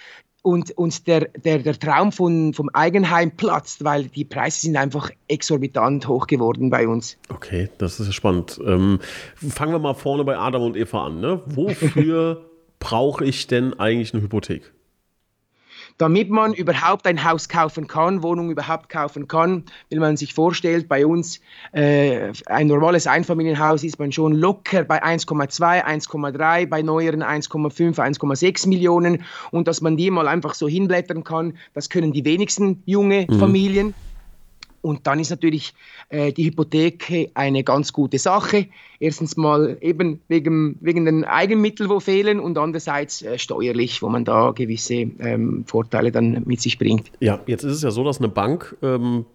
und, 0.43 0.71
und 0.79 1.07
der, 1.07 1.29
der, 1.45 1.59
der 1.59 1.79
Traum 1.79 2.13
von, 2.13 2.55
vom 2.55 2.69
Eigenheim 2.73 3.33
platzt, 3.33 3.85
weil 3.85 4.05
die 4.05 4.25
Preise 4.25 4.61
sind 4.61 4.77
einfach 4.77 5.11
exorbitant 5.29 6.07
hoch 6.07 6.27
geworden 6.27 6.71
bei 6.71 6.87
uns. 6.87 7.19
Okay, 7.29 7.69
das 7.79 7.99
ist 7.99 8.15
spannend. 8.15 8.61
Ähm, 8.65 9.01
fangen 9.37 9.73
wir 9.73 9.79
mal 9.79 9.95
vorne 9.95 10.25
bei 10.25 10.37
Adam 10.37 10.63
und 10.63 10.77
Eva 10.77 11.07
an. 11.07 11.21
Ne? 11.21 11.43
Wofür 11.47 12.49
brauche 12.79 13.25
ich 13.25 13.47
denn 13.47 13.79
eigentlich 13.79 14.15
eine 14.15 14.23
Hypothek? 14.23 14.73
damit 15.99 16.31
man 16.31 16.53
überhaupt 16.53 17.07
ein 17.07 17.25
Haus 17.25 17.49
kaufen 17.49 17.87
kann, 17.87 18.23
Wohnung 18.23 18.51
überhaupt 18.51 18.89
kaufen 18.89 19.29
kann, 19.29 19.65
wenn 19.89 19.99
man 19.99 20.17
sich 20.17 20.35
vorstellt, 20.35 20.89
bei 20.89 21.07
uns 21.07 21.41
äh, 21.73 22.33
ein 22.47 22.67
normales 22.67 23.07
Einfamilienhaus 23.07 23.83
ist 23.83 23.99
man 23.99 24.13
schon 24.13 24.35
locker 24.35 24.85
bei 24.85 25.03
1,2, 25.03 25.85
1,3, 25.85 26.67
bei 26.67 26.83
neueren 26.83 27.23
1,5, 27.23 27.97
1,6 27.97 28.69
Millionen 28.69 29.25
und 29.51 29.69
dass 29.69 29.81
man 29.81 29.97
die 29.97 30.11
mal 30.11 30.29
einfach 30.29 30.55
so 30.55 30.69
hinblättern 30.69 31.25
kann, 31.25 31.57
das 31.75 31.89
können 31.89 32.13
die 32.13 32.25
wenigsten 32.25 32.83
junge 32.85 33.27
mhm. 33.29 33.39
Familien. 33.39 33.95
Und 34.87 35.09
dann 35.09 35.19
ist 35.19 35.31
natürlich 35.31 35.75
äh, 36.11 36.33
die 36.33 36.45
Hypothek 36.45 37.33
eine 37.35 37.65
ganz 37.65 37.93
gute 37.93 38.21
Sache. 38.21 38.67
Erstens 39.01 39.37
mal 39.37 39.79
eben 39.81 40.21
wegen, 40.29 40.79
wegen 40.81 41.05
den 41.07 41.25
Eigenmitteln, 41.25 41.91
wo 41.91 41.99
fehlen 41.99 42.39
und 42.39 42.57
andererseits 42.57 43.21
äh, 43.23 43.37
steuerlich, 43.37 44.01
wo 44.01 44.09
man 44.09 44.25
da 44.25 44.53
gewisse 44.53 44.95
ähm, 44.95 45.65
Vorteile 45.67 46.13
dann 46.13 46.45
mit 46.47 46.61
sich 46.61 46.79
bringt. 46.79 47.11
Ja, 47.19 47.41
jetzt 47.47 47.65
ist 47.65 47.73
es 47.73 47.83
ja 47.83 47.91
so, 47.91 48.05
dass 48.05 48.19
eine 48.19 48.29
Bank 48.29 48.77
ähm, 48.81 49.27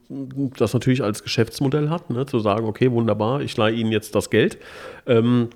das 0.57 0.73
natürlich 0.73 1.03
als 1.03 1.21
Geschäftsmodell 1.21 1.89
hat, 1.89 2.09
ne, 2.09 2.25
zu 2.25 2.39
sagen, 2.39 2.65
okay, 2.65 2.89
wunderbar, 2.89 3.41
ich 3.41 3.57
leihe 3.57 3.75
Ihnen 3.75 3.91
jetzt 3.91 4.15
das 4.15 4.29
Geld. 4.29 4.57
Ähm, 5.05 5.49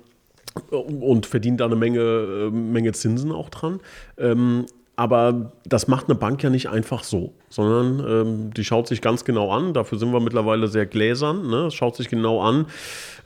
und 0.70 1.24
verdient 1.24 1.60
da 1.60 1.64
eine 1.64 1.76
Menge, 1.76 2.00
äh, 2.00 2.50
Menge 2.50 2.92
Zinsen 2.92 3.32
auch 3.32 3.48
dran. 3.48 3.80
Ähm, 4.18 4.66
aber 4.96 5.52
das 5.66 5.88
macht 5.88 6.06
eine 6.06 6.14
Bank 6.14 6.42
ja 6.42 6.48
nicht 6.48 6.70
einfach 6.70 7.04
so, 7.04 7.34
sondern 7.50 8.00
ähm, 8.08 8.54
die 8.54 8.64
schaut 8.64 8.88
sich 8.88 9.02
ganz 9.02 9.26
genau 9.26 9.52
an. 9.52 9.74
Dafür 9.74 9.98
sind 9.98 10.10
wir 10.10 10.20
mittlerweile 10.20 10.68
sehr 10.68 10.86
gläsern. 10.86 11.48
Ne? 11.48 11.70
Schaut 11.70 11.96
sich 11.96 12.08
genau 12.08 12.40
an, 12.40 12.64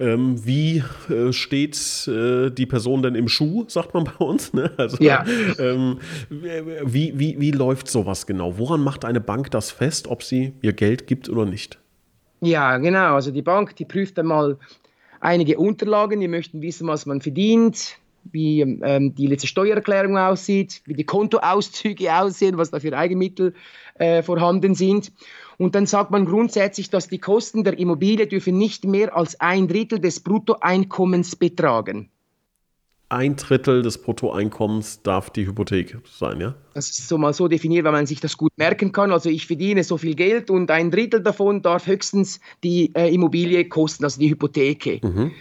ähm, 0.01 0.45
wie 0.45 0.83
äh, 1.09 1.33
steht 1.33 2.09
äh, 2.09 2.51
die 2.51 2.67
Person 2.67 3.03
denn 3.03 3.15
im 3.15 3.29
Schuh, 3.29 3.67
sagt 3.69 3.95
man 3.95 4.05
bei 4.19 4.25
uns. 4.25 4.53
Ne? 4.53 4.73
Also, 4.77 5.03
ja. 5.03 5.25
ähm, 5.61 5.99
wie, 6.29 7.17
wie, 7.17 7.41
wie 7.41 7.51
läuft 7.53 7.87
sowas 7.87 8.27
genau? 8.27 8.59
Woran 8.59 8.83
macht 8.83 9.05
eine 9.05 9.21
Bank 9.21 9.53
das 9.53 9.71
fest, 9.71 10.09
ob 10.09 10.25
sie 10.25 10.55
ihr 10.63 10.73
Geld 10.73 11.07
gibt 11.07 11.29
oder 11.29 11.47
nicht? 11.47 11.79
Ja, 12.41 12.79
genau. 12.79 13.15
Also 13.15 13.31
die 13.31 13.43
Bank, 13.43 13.77
die 13.77 13.85
prüft 13.85 14.19
einmal 14.19 14.59
einige 15.21 15.57
Unterlagen. 15.59 16.21
Die 16.21 16.29
möchten 16.29 16.63
wissen, 16.63 16.89
was 16.89 17.07
man 17.07 17.21
verdient, 17.21 17.99
wie 18.25 18.61
ähm, 18.61 19.15
die 19.15 19.27
letzte 19.27 19.47
Steuererklärung 19.47 20.17
aussieht, 20.17 20.83
wie 20.87 20.95
die 20.95 21.05
Kontoauszüge 21.05 22.15
aussehen, 22.15 22.59
was 22.59 22.71
da 22.71 22.81
für 22.81 22.97
Eigenmittel 22.97 23.55
äh, 23.95 24.23
vorhanden 24.23 24.75
sind. 24.75 25.13
Und 25.59 25.75
dann 25.75 25.87
sagt 25.87 26.11
man 26.11 26.25
grundsätzlich, 26.25 26.91
dass 26.91 27.09
die 27.09 27.19
Kosten 27.19 27.65
der 27.65 27.79
Immobilie 27.79 28.27
dürfen 28.27 28.57
nicht 28.57 28.85
mehr 28.85 29.15
als 29.17 29.39
ein 29.41 29.69
Drittel 29.69 29.99
des 29.99 30.21
Bruttoeinkommens 30.21 31.37
betragen. 31.37 32.11
Ein 33.11 33.35
Drittel 33.35 33.83
des 33.83 33.99
Bruttoeinkommens 33.99 35.03
darf 35.03 35.31
die 35.31 35.45
Hypothek 35.45 35.99
sein, 36.09 36.41
ja? 36.41 36.55
Das 36.75 36.91
ist 36.91 37.09
so 37.09 37.19
mal 37.19 37.35
so 37.35 37.49
definiert, 37.49 37.85
weil 37.85 37.91
man 37.91 38.07
sich 38.07 38.21
das 38.21 38.37
gut 38.37 38.53
merken 38.57 38.93
kann. 38.93 39.11
Also 39.11 39.29
ich 39.29 39.49
verdiene 39.49 39.83
so 39.83 39.99
viel 39.99 40.15
Geld 40.15 40.49
und 40.49 40.71
ein 40.71 40.93
Drittel 40.93 41.21
davon 41.21 41.61
darf 41.61 41.89
höchstens 41.89 42.41
die 42.63 42.95
äh, 42.95 43.13
Immobilie 43.13 43.69
kosten, 43.69 44.05
also 44.05 44.21
die 44.21 44.31
Hypotheke. 44.31 45.01
Mhm. 45.03 45.33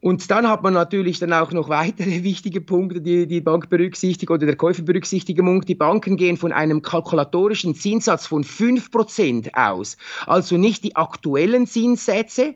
Und 0.00 0.30
dann 0.30 0.48
hat 0.48 0.62
man 0.62 0.72
natürlich 0.72 1.18
dann 1.18 1.32
auch 1.32 1.52
noch 1.52 1.68
weitere 1.68 2.22
wichtige 2.22 2.60
Punkte, 2.60 3.00
die 3.00 3.26
die 3.26 3.40
Bank 3.40 3.68
berücksichtigt 3.68 4.30
oder 4.30 4.46
der 4.46 4.56
Käuferberücksichtigung. 4.56 5.60
Die 5.62 5.74
Banken 5.74 6.16
gehen 6.16 6.36
von 6.36 6.52
einem 6.52 6.80
kalkulatorischen 6.82 7.74
Zinssatz 7.74 8.26
von 8.26 8.44
5% 8.44 9.54
aus, 9.54 9.96
also 10.26 10.56
nicht 10.56 10.84
die 10.84 10.96
aktuellen 10.96 11.66
Zinssätze. 11.66 12.54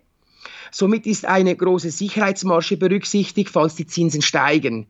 Somit 0.71 1.07
ist 1.07 1.27
eine 1.27 1.55
große 1.55 1.91
Sicherheitsmarge 1.91 2.77
berücksichtigt, 2.77 3.51
falls 3.51 3.77
die 3.77 3.87
Zinsen 3.87 4.23
steigen. 4.23 4.87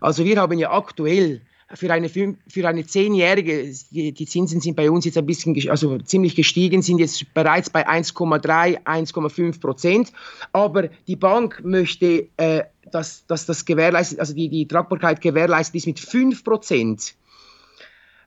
Also 0.00 0.24
wir 0.24 0.40
haben 0.40 0.58
ja 0.58 0.70
aktuell 0.70 1.42
für 1.74 1.92
eine, 1.92 2.08
für 2.08 2.68
eine 2.68 2.86
Zehnjährige, 2.86 3.72
die, 3.90 4.12
die 4.12 4.26
Zinsen 4.26 4.60
sind 4.60 4.76
bei 4.76 4.90
uns 4.90 5.04
jetzt 5.04 5.18
ein 5.18 5.26
bisschen, 5.26 5.68
also 5.68 5.98
ziemlich 5.98 6.36
gestiegen, 6.36 6.80
sind 6.80 6.98
jetzt 6.98 7.34
bereits 7.34 7.70
bei 7.70 7.88
1,3, 7.88 8.84
1,5 8.84 9.60
Prozent. 9.60 10.12
Aber 10.52 10.88
die 11.08 11.16
Bank 11.16 11.62
möchte, 11.64 12.28
äh, 12.36 12.64
dass, 12.92 13.26
dass 13.26 13.46
das 13.46 13.64
gewährleistet, 13.64 14.20
also 14.20 14.32
die, 14.32 14.48
die 14.48 14.68
Tragbarkeit 14.68 15.20
gewährleistet 15.20 15.74
ist 15.74 15.86
mit 15.86 15.98
5 15.98 16.44
Prozent. 16.44 17.14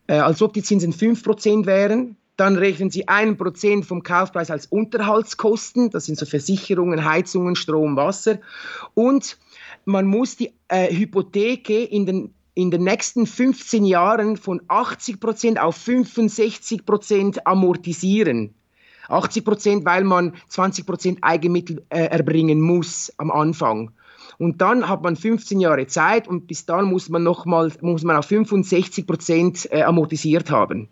Äh, 0.07 0.15
als 0.15 0.41
ob 0.41 0.53
die 0.53 0.63
Zinsen 0.63 0.91
5 0.91 1.23
Prozent 1.23 1.65
wären. 1.65 2.17
Dann 2.35 2.55
rechnen 2.55 2.89
sie 2.89 3.07
1% 3.07 3.83
vom 3.83 4.01
Kaufpreis 4.01 4.49
als 4.49 4.65
Unterhaltskosten. 4.65 5.89
Das 5.89 6.05
sind 6.05 6.17
so 6.17 6.25
Versicherungen, 6.25 7.03
Heizungen, 7.03 7.57
Strom, 7.57 7.97
Wasser. 7.97 8.39
Und 8.93 9.37
man 9.83 10.07
muss 10.07 10.37
die 10.37 10.53
äh, 10.69 10.93
Hypotheke 10.93 11.83
in 11.83 12.05
den 12.05 12.33
in 12.53 12.71
den 12.71 12.83
nächsten 12.83 13.25
15 13.25 13.85
Jahren 13.85 14.37
von 14.37 14.61
80 14.67 15.19
Prozent 15.19 15.59
auf 15.59 15.75
65 15.75 16.85
Prozent 16.85 17.47
amortisieren. 17.47 18.53
80 19.07 19.45
Prozent, 19.45 19.85
weil 19.85 20.03
man 20.03 20.33
20 20.49 20.85
Prozent 20.85 21.19
Eigenmittel 21.21 21.83
äh, 21.89 22.05
erbringen 22.05 22.61
muss 22.61 23.11
am 23.17 23.31
Anfang. 23.31 23.91
Und 24.37 24.61
dann 24.61 24.87
hat 24.87 25.03
man 25.03 25.15
15 25.15 25.59
Jahre 25.59 25.87
Zeit 25.87 26.27
und 26.27 26.47
bis 26.47 26.65
dann 26.65 26.85
muss 26.85 27.09
man 27.09 27.23
noch 27.23 27.45
mal, 27.45 27.71
muss 27.81 28.03
man 28.03 28.15
auf 28.15 28.25
65 28.25 29.05
Prozent 29.05 29.67
äh, 29.71 29.81
amortisiert 29.81 30.49
haben. 30.51 30.89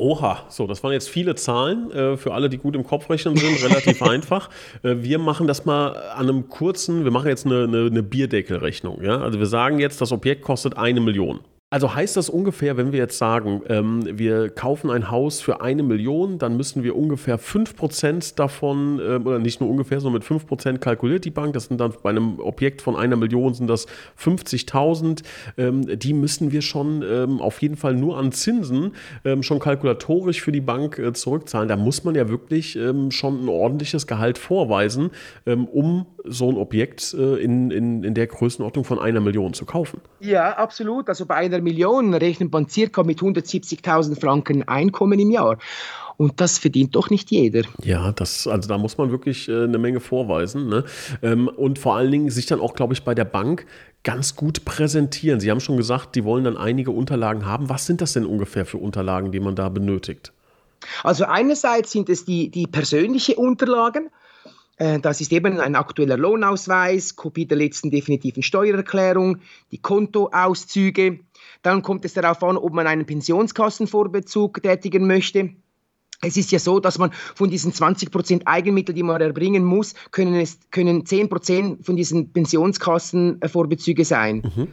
Oha, 0.00 0.46
so, 0.48 0.66
das 0.66 0.82
waren 0.82 0.92
jetzt 0.92 1.10
viele 1.10 1.34
Zahlen 1.34 1.90
äh, 1.90 2.16
für 2.16 2.32
alle, 2.32 2.48
die 2.48 2.56
gut 2.56 2.74
im 2.74 2.84
Kopf 2.84 3.10
rechnen 3.10 3.36
sind, 3.36 3.62
relativ 3.62 4.00
einfach. 4.10 4.48
Äh, 4.82 4.96
wir 5.02 5.18
machen 5.18 5.46
das 5.46 5.66
mal 5.66 5.90
an 6.14 6.26
einem 6.26 6.48
kurzen, 6.48 7.04
wir 7.04 7.10
machen 7.10 7.28
jetzt 7.28 7.44
eine, 7.44 7.64
eine, 7.64 7.86
eine 7.86 8.02
Bierdeckelrechnung. 8.02 9.02
Ja? 9.02 9.20
Also 9.20 9.38
wir 9.38 9.46
sagen 9.46 9.78
jetzt, 9.78 10.00
das 10.00 10.10
Objekt 10.10 10.40
kostet 10.40 10.78
eine 10.78 11.02
Million. 11.02 11.40
Also 11.72 11.94
heißt 11.94 12.16
das 12.16 12.28
ungefähr, 12.28 12.76
wenn 12.76 12.90
wir 12.90 12.98
jetzt 12.98 13.16
sagen, 13.16 13.62
ähm, 13.68 14.02
wir 14.18 14.50
kaufen 14.50 14.90
ein 14.90 15.08
Haus 15.08 15.40
für 15.40 15.60
eine 15.60 15.84
Million, 15.84 16.36
dann 16.38 16.56
müssen 16.56 16.82
wir 16.82 16.96
ungefähr 16.96 17.38
5% 17.38 18.34
davon, 18.34 18.98
äh, 18.98 19.20
oder 19.24 19.38
nicht 19.38 19.60
nur 19.60 19.70
ungefähr, 19.70 20.00
sondern 20.00 20.20
mit 20.20 20.24
5% 20.28 20.78
kalkuliert 20.78 21.24
die 21.24 21.30
Bank, 21.30 21.52
das 21.52 21.66
sind 21.66 21.80
dann 21.80 21.94
bei 22.02 22.10
einem 22.10 22.40
Objekt 22.40 22.82
von 22.82 22.96
einer 22.96 23.14
Million 23.14 23.54
sind 23.54 23.68
das 23.68 23.86
50.000, 24.20 25.22
ähm, 25.58 25.96
die 25.96 26.12
müssen 26.12 26.50
wir 26.50 26.62
schon 26.62 27.04
ähm, 27.08 27.40
auf 27.40 27.62
jeden 27.62 27.76
Fall 27.76 27.94
nur 27.94 28.18
an 28.18 28.32
Zinsen 28.32 28.96
ähm, 29.24 29.44
schon 29.44 29.60
kalkulatorisch 29.60 30.40
für 30.42 30.50
die 30.50 30.60
Bank 30.60 30.98
äh, 30.98 31.12
zurückzahlen. 31.12 31.68
Da 31.68 31.76
muss 31.76 32.02
man 32.02 32.16
ja 32.16 32.28
wirklich 32.28 32.74
ähm, 32.74 33.12
schon 33.12 33.44
ein 33.44 33.48
ordentliches 33.48 34.08
Gehalt 34.08 34.38
vorweisen, 34.38 35.10
ähm, 35.46 35.66
um 35.66 36.06
so 36.24 36.50
ein 36.50 36.56
Objekt 36.56 37.14
äh, 37.14 37.36
in, 37.36 37.70
in, 37.70 38.04
in 38.04 38.14
der 38.14 38.26
Größenordnung 38.26 38.84
von 38.84 38.98
einer 38.98 39.20
Million 39.20 39.54
zu 39.54 39.64
kaufen. 39.64 40.00
Ja, 40.20 40.56
absolut. 40.56 41.08
Also 41.08 41.26
bei 41.26 41.36
einer 41.36 41.60
Million 41.60 42.14
rechnet 42.14 42.52
man 42.52 42.68
circa 42.68 43.02
mit 43.02 43.20
170.000 43.20 44.20
Franken 44.20 44.66
Einkommen 44.68 45.18
im 45.18 45.30
Jahr. 45.30 45.58
Und 46.16 46.38
das 46.38 46.58
verdient 46.58 46.94
doch 46.96 47.08
nicht 47.08 47.30
jeder. 47.30 47.62
Ja, 47.82 48.12
das, 48.12 48.46
also 48.46 48.68
da 48.68 48.76
muss 48.76 48.98
man 48.98 49.10
wirklich 49.10 49.48
äh, 49.48 49.64
eine 49.64 49.78
Menge 49.78 50.00
vorweisen. 50.00 50.68
Ne? 50.68 50.84
Ähm, 51.22 51.48
und 51.48 51.78
vor 51.78 51.96
allen 51.96 52.10
Dingen 52.10 52.30
sich 52.30 52.44
dann 52.44 52.60
auch, 52.60 52.74
glaube 52.74 52.92
ich, 52.92 53.04
bei 53.04 53.14
der 53.14 53.24
Bank 53.24 53.64
ganz 54.02 54.36
gut 54.36 54.66
präsentieren. 54.66 55.40
Sie 55.40 55.50
haben 55.50 55.60
schon 55.60 55.78
gesagt, 55.78 56.14
die 56.16 56.24
wollen 56.24 56.44
dann 56.44 56.58
einige 56.58 56.90
Unterlagen 56.90 57.46
haben. 57.46 57.70
Was 57.70 57.86
sind 57.86 58.02
das 58.02 58.12
denn 58.12 58.26
ungefähr 58.26 58.66
für 58.66 58.76
Unterlagen, 58.76 59.32
die 59.32 59.40
man 59.40 59.54
da 59.54 59.70
benötigt? 59.70 60.32
Also 61.02 61.24
einerseits 61.24 61.92
sind 61.92 62.08
es 62.08 62.24
die, 62.24 62.50
die 62.50 62.66
persönlichen 62.66 63.36
Unterlagen, 63.36 64.10
das 64.80 65.20
ist 65.20 65.30
eben 65.30 65.60
ein 65.60 65.76
aktueller 65.76 66.16
Lohnausweis, 66.16 67.14
Kopie 67.14 67.44
der 67.44 67.58
letzten 67.58 67.90
definitiven 67.90 68.42
Steuererklärung, 68.42 69.38
die 69.72 69.78
Kontoauszüge. 69.78 71.20
Dann 71.60 71.82
kommt 71.82 72.06
es 72.06 72.14
darauf 72.14 72.42
an, 72.42 72.56
ob 72.56 72.72
man 72.72 72.86
einen 72.86 73.04
Pensionskassenvorbezug 73.04 74.62
tätigen 74.62 75.06
möchte. 75.06 75.50
Es 76.22 76.38
ist 76.38 76.50
ja 76.50 76.58
so, 76.58 76.80
dass 76.80 76.98
man 76.98 77.10
von 77.12 77.50
diesen 77.50 77.72
20% 77.72 78.42
Eigenmittel, 78.46 78.94
die 78.94 79.02
man 79.02 79.20
erbringen 79.20 79.64
muss, 79.64 79.94
können, 80.12 80.34
es, 80.34 80.58
können 80.70 81.04
10% 81.04 81.84
von 81.84 81.96
diesen 81.96 82.32
Pensionskassenvorbezüge 82.32 84.06
sein. 84.06 84.42
Mhm. 84.54 84.68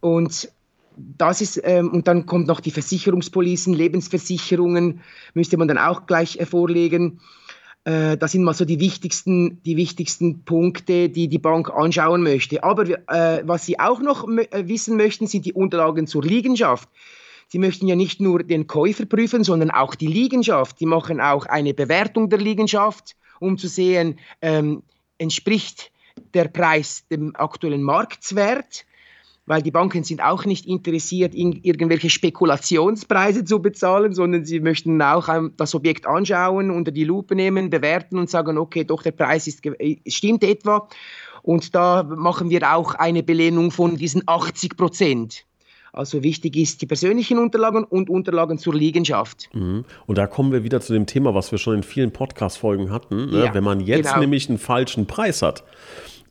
Und 0.00 0.48
das 0.96 1.40
ist, 1.40 1.60
ähm, 1.64 1.90
und 1.90 2.08
dann 2.08 2.26
kommt 2.26 2.46
noch 2.46 2.60
die 2.60 2.70
Versicherungspolicen, 2.70 3.74
Lebensversicherungen, 3.74 5.00
müsste 5.34 5.56
man 5.56 5.68
dann 5.68 5.78
auch 5.78 6.06
gleich 6.06 6.38
äh, 6.38 6.46
vorlegen. 6.46 7.20
Äh, 7.84 8.16
das 8.16 8.32
sind 8.32 8.42
mal 8.42 8.54
so 8.54 8.64
die 8.64 8.80
wichtigsten, 8.80 9.62
die 9.62 9.76
wichtigsten 9.76 10.44
Punkte, 10.44 11.08
die 11.08 11.28
die 11.28 11.38
Bank 11.38 11.70
anschauen 11.70 12.22
möchte. 12.22 12.64
Aber 12.64 12.88
äh, 12.88 13.42
was 13.44 13.66
Sie 13.66 13.78
auch 13.78 14.00
noch 14.00 14.26
äh, 14.28 14.68
wissen 14.68 14.96
möchten, 14.96 15.26
sind 15.26 15.46
die 15.46 15.52
Unterlagen 15.52 16.06
zur 16.06 16.22
Liegenschaft. 16.22 16.88
Sie 17.48 17.58
möchten 17.58 17.86
ja 17.86 17.94
nicht 17.94 18.20
nur 18.20 18.42
den 18.42 18.66
Käufer 18.66 19.04
prüfen, 19.04 19.44
sondern 19.44 19.70
auch 19.70 19.94
die 19.94 20.06
Liegenschaft. 20.06 20.80
Die 20.80 20.86
machen 20.86 21.20
auch 21.20 21.46
eine 21.46 21.74
Bewertung 21.74 22.30
der 22.30 22.38
Liegenschaft, 22.38 23.16
um 23.38 23.58
zu 23.58 23.68
sehen, 23.68 24.18
ähm, 24.40 24.82
entspricht 25.18 25.92
der 26.32 26.48
Preis 26.48 27.06
dem 27.10 27.36
aktuellen 27.36 27.82
Marktwert 27.82 28.86
weil 29.46 29.62
die 29.62 29.70
Banken 29.70 30.04
sind 30.04 30.22
auch 30.22 30.44
nicht 30.44 30.66
interessiert, 30.66 31.34
in 31.34 31.52
irgendwelche 31.62 32.10
Spekulationspreise 32.10 33.44
zu 33.44 33.60
bezahlen, 33.60 34.14
sondern 34.14 34.44
sie 34.44 34.60
möchten 34.60 35.00
auch 35.02 35.28
das 35.56 35.74
Objekt 35.74 36.06
anschauen, 36.06 36.70
unter 36.70 36.90
die 36.90 37.04
Lupe 37.04 37.34
nehmen, 37.34 37.70
bewerten 37.70 38.18
und 38.18 38.30
sagen, 38.30 38.56
okay, 38.56 38.84
doch 38.84 39.02
der 39.02 39.12
Preis 39.12 39.46
ist, 39.46 39.64
äh, 39.66 39.96
stimmt 40.06 40.44
etwa. 40.44 40.88
Und 41.42 41.74
da 41.74 42.02
machen 42.02 42.48
wir 42.48 42.74
auch 42.74 42.94
eine 42.94 43.22
Belehnung 43.22 43.70
von 43.70 43.96
diesen 43.96 44.22
80 44.26 44.78
Prozent. 44.78 45.44
Also 45.94 46.24
wichtig 46.24 46.56
ist 46.56 46.82
die 46.82 46.86
persönlichen 46.86 47.38
Unterlagen 47.38 47.84
und 47.84 48.10
Unterlagen 48.10 48.58
zur 48.58 48.74
Liegenschaft. 48.74 49.48
Mhm. 49.52 49.84
Und 50.06 50.18
da 50.18 50.26
kommen 50.26 50.50
wir 50.50 50.64
wieder 50.64 50.80
zu 50.80 50.92
dem 50.92 51.06
Thema, 51.06 51.34
was 51.34 51.52
wir 51.52 51.58
schon 51.58 51.76
in 51.76 51.82
vielen 51.84 52.12
Podcast-Folgen 52.12 52.90
hatten. 52.90 53.30
Ne? 53.30 53.44
Ja, 53.44 53.54
Wenn 53.54 53.62
man 53.62 53.78
jetzt 53.78 54.08
genau. 54.08 54.20
nämlich 54.20 54.48
einen 54.48 54.58
falschen 54.58 55.06
Preis 55.06 55.40
hat, 55.42 55.62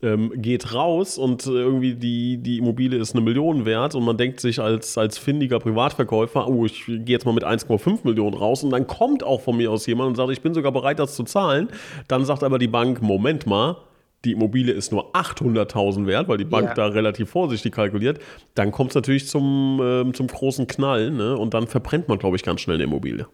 ähm, 0.02 0.32
geht 0.36 0.74
raus 0.74 1.18
und 1.18 1.46
irgendwie 1.46 1.94
die, 1.94 2.38
die 2.38 2.58
Immobilie 2.58 2.98
ist 2.98 3.14
eine 3.14 3.24
Million 3.24 3.64
wert 3.64 3.94
und 3.94 4.04
man 4.04 4.16
denkt 4.16 4.40
sich 4.40 4.60
als, 4.60 4.98
als 4.98 5.18
findiger 5.18 5.58
Privatverkäufer, 5.58 6.48
oh, 6.48 6.66
ich 6.66 6.84
gehe 6.86 7.04
jetzt 7.06 7.24
mal 7.26 7.32
mit 7.32 7.44
1,5 7.44 8.00
Millionen 8.04 8.36
raus 8.36 8.62
und 8.64 8.70
dann 8.70 8.86
kommt 8.86 9.22
auch 9.22 9.40
von 9.40 9.56
mir 9.56 9.70
aus 9.70 9.86
jemand 9.86 10.08
und 10.08 10.16
sagt, 10.16 10.30
ich 10.30 10.42
bin 10.42 10.54
sogar 10.54 10.72
bereit, 10.72 10.98
das 10.98 11.14
zu 11.14 11.24
zahlen. 11.24 11.68
Dann 12.08 12.24
sagt 12.24 12.42
aber 12.42 12.58
die 12.58 12.68
Bank, 12.68 13.02
Moment 13.02 13.46
mal, 13.46 13.76
die 14.24 14.32
Immobilie 14.32 14.72
ist 14.72 14.92
nur 14.92 15.14
800.000 15.14 16.06
wert, 16.06 16.28
weil 16.28 16.38
die 16.38 16.44
Bank 16.44 16.68
ja. 16.68 16.74
da 16.74 16.86
relativ 16.86 17.30
vorsichtig 17.30 17.72
kalkuliert, 17.72 18.18
dann 18.54 18.72
kommt 18.72 18.90
es 18.90 18.94
natürlich 18.94 19.28
zum, 19.28 19.80
äh, 19.82 20.12
zum 20.12 20.26
großen 20.26 20.66
Knall 20.66 21.10
ne? 21.10 21.36
und 21.36 21.54
dann 21.54 21.66
verbrennt 21.66 22.08
man, 22.08 22.18
glaube 22.18 22.36
ich, 22.36 22.42
ganz 22.42 22.60
schnell 22.60 22.76
eine 22.76 22.84
Immobilie. 22.84 23.26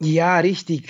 Ja, 0.00 0.38
richtig. 0.40 0.88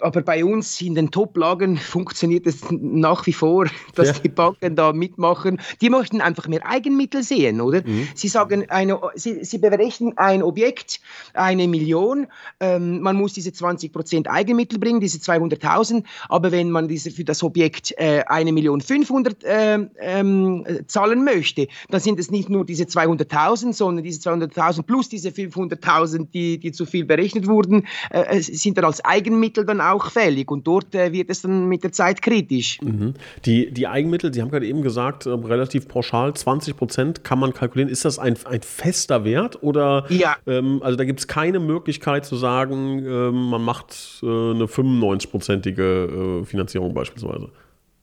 aber 0.00 0.22
bei 0.22 0.44
uns 0.44 0.80
in 0.80 0.96
den 0.96 1.12
Top-Lagen 1.12 1.76
funktioniert 1.76 2.48
es 2.48 2.58
nach 2.70 3.24
wie 3.26 3.32
vor, 3.32 3.66
dass 3.94 4.08
ja. 4.08 4.14
die 4.14 4.28
Banken 4.28 4.74
da 4.74 4.92
mitmachen. 4.92 5.60
Die 5.80 5.88
möchten 5.88 6.20
einfach 6.20 6.48
mehr 6.48 6.66
Eigenmittel 6.66 7.22
sehen, 7.22 7.60
oder? 7.60 7.82
Mhm. 7.86 8.08
Sie 8.14 8.26
sagen, 8.26 8.68
eine, 8.68 9.00
sie, 9.14 9.44
sie 9.44 9.58
berechnen 9.58 10.18
ein 10.18 10.42
Objekt, 10.42 11.00
eine 11.32 11.68
Million, 11.68 12.26
ähm, 12.58 13.00
man 13.00 13.14
muss 13.14 13.34
diese 13.34 13.50
20% 13.50 14.26
Eigenmittel 14.26 14.80
bringen, 14.80 15.00
diese 15.00 15.18
200.000, 15.18 16.02
aber 16.28 16.50
wenn 16.50 16.72
man 16.72 16.88
diese, 16.88 17.12
für 17.12 17.24
das 17.24 17.44
Objekt 17.44 17.94
äh, 17.98 18.24
eine 18.26 18.52
Million 18.52 18.80
500 18.80 19.44
äh, 19.44 19.78
ähm, 20.00 20.66
zahlen 20.88 21.24
möchte, 21.24 21.68
dann 21.88 22.00
sind 22.00 22.18
es 22.18 22.32
nicht 22.32 22.48
nur 22.48 22.66
diese 22.66 22.84
200.000, 22.84 23.74
sondern 23.74 24.02
diese 24.02 24.28
200.000 24.28 24.82
plus 24.82 25.08
diese 25.08 25.28
500.000, 25.28 26.30
die, 26.32 26.58
die 26.58 26.72
zu 26.72 26.84
viel 26.84 27.04
berechnet 27.04 27.46
wurden, 27.46 27.86
äh, 28.10 28.40
sind 28.52 28.78
dann 28.78 28.84
als 28.84 29.04
Eigenmittel 29.04 29.64
dann 29.64 29.80
auch 29.80 30.10
fällig 30.10 30.50
und 30.50 30.66
dort 30.66 30.94
äh, 30.94 31.12
wird 31.12 31.30
es 31.30 31.42
dann 31.42 31.68
mit 31.68 31.84
der 31.84 31.92
Zeit 31.92 32.22
kritisch. 32.22 32.80
Mhm. 32.82 33.14
Die, 33.44 33.70
die 33.70 33.86
Eigenmittel, 33.86 34.32
Sie 34.32 34.42
haben 34.42 34.50
gerade 34.50 34.66
eben 34.66 34.82
gesagt, 34.82 35.26
äh, 35.26 35.30
relativ 35.30 35.88
pauschal, 35.88 36.34
20 36.34 36.76
Prozent 36.76 37.24
kann 37.24 37.38
man 37.38 37.52
kalkulieren. 37.52 37.90
Ist 37.90 38.04
das 38.04 38.18
ein, 38.18 38.36
ein 38.44 38.62
fester 38.62 39.24
Wert 39.24 39.62
oder 39.62 40.06
ja. 40.08 40.36
ähm, 40.46 40.80
also 40.82 40.96
da 40.96 41.04
gibt 41.04 41.20
es 41.20 41.28
keine 41.28 41.60
Möglichkeit 41.60 42.24
zu 42.26 42.36
sagen, 42.36 43.04
äh, 43.04 43.30
man 43.30 43.62
macht 43.62 44.20
äh, 44.22 44.26
eine 44.26 44.66
95-prozentige 44.66 46.40
äh, 46.40 46.44
Finanzierung 46.44 46.94
beispielsweise? 46.94 47.50